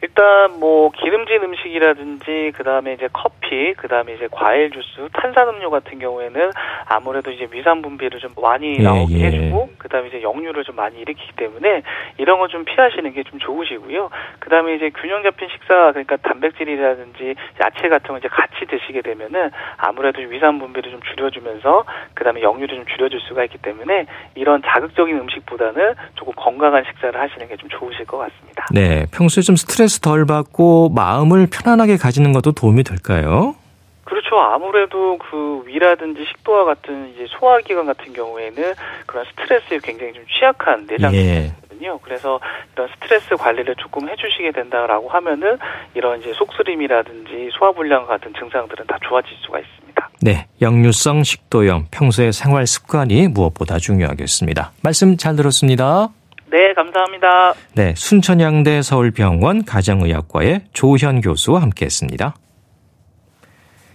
[0.04, 6.51] 일단 뭐 기름진 음식이라든지 그다음에 이제 커피, 그다음에 이제 과일 주스, 탄산 음료 같은 경우에는
[6.86, 9.26] 아무래도 이제 위산 분비를 좀 많이 예, 나오게 예.
[9.28, 11.84] 해주고 그다음에 이제 역류를 좀 많이 일으키기 때문에
[12.18, 14.10] 이런 거 좀 피하시는 게 좀 좋으시고요.
[14.39, 20.20] 그다음에 이제 균형 잡힌 식사 그러니까 단백질이라든지 야채 같은 거 이제 같이 드시게 되면은 아무래도
[20.22, 26.34] 위산 분비를 좀 줄여주면서 그다음에 역류를 좀 줄여줄 수가 있기 때문에 이런 자극적인 음식보다는 조금
[26.36, 28.66] 건강한 식사를 하시는 게 좀 좋으실 것 같습니다.
[28.74, 29.06] 네.
[29.14, 33.56] 평소에 좀 스트레스 덜 받고 마음을 편안하게 가지는 것도 도움이 될까요?
[34.04, 34.38] 그렇죠.
[34.38, 38.74] 아무래도 그 위라든지 식도와 같은 이제 소화기관 같은 경우에는
[39.06, 40.94] 그런 스트레스에 굉장히 좀 취약한 예.
[40.94, 42.00] 내장이거든요.
[42.02, 42.39] 그래서
[42.76, 45.58] 이런 스트레스 관리를 조금 해주시게 된다라고 하면은
[45.94, 50.10] 이런 이제 속쓰림이라든지 소화불량 같은 증상들은 다 좋아질 수가 있습니다.
[50.22, 50.48] 네.
[50.62, 54.72] 역류성 식도염, 평소의 생활 습관이 무엇보다 중요하겠습니다.
[54.82, 56.10] 말씀 잘 들었습니다.
[56.54, 57.56] 네, 감사합니다.
[57.74, 57.95] 네.
[57.97, 62.36] 순천향대 서울병원 가정의학과의 조현 교수와 함께 했습니다.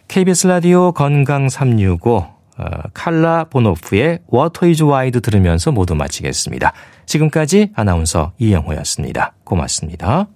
[0.08, 6.72] KBS 라디오 건강 365 어, 칼라 보노프의 Water Is Wide 들으면서 모두 마치겠습니다.
[7.06, 9.34] 지금까지 아나운서 이영호였습니다.
[9.44, 10.26] 고맙습니다.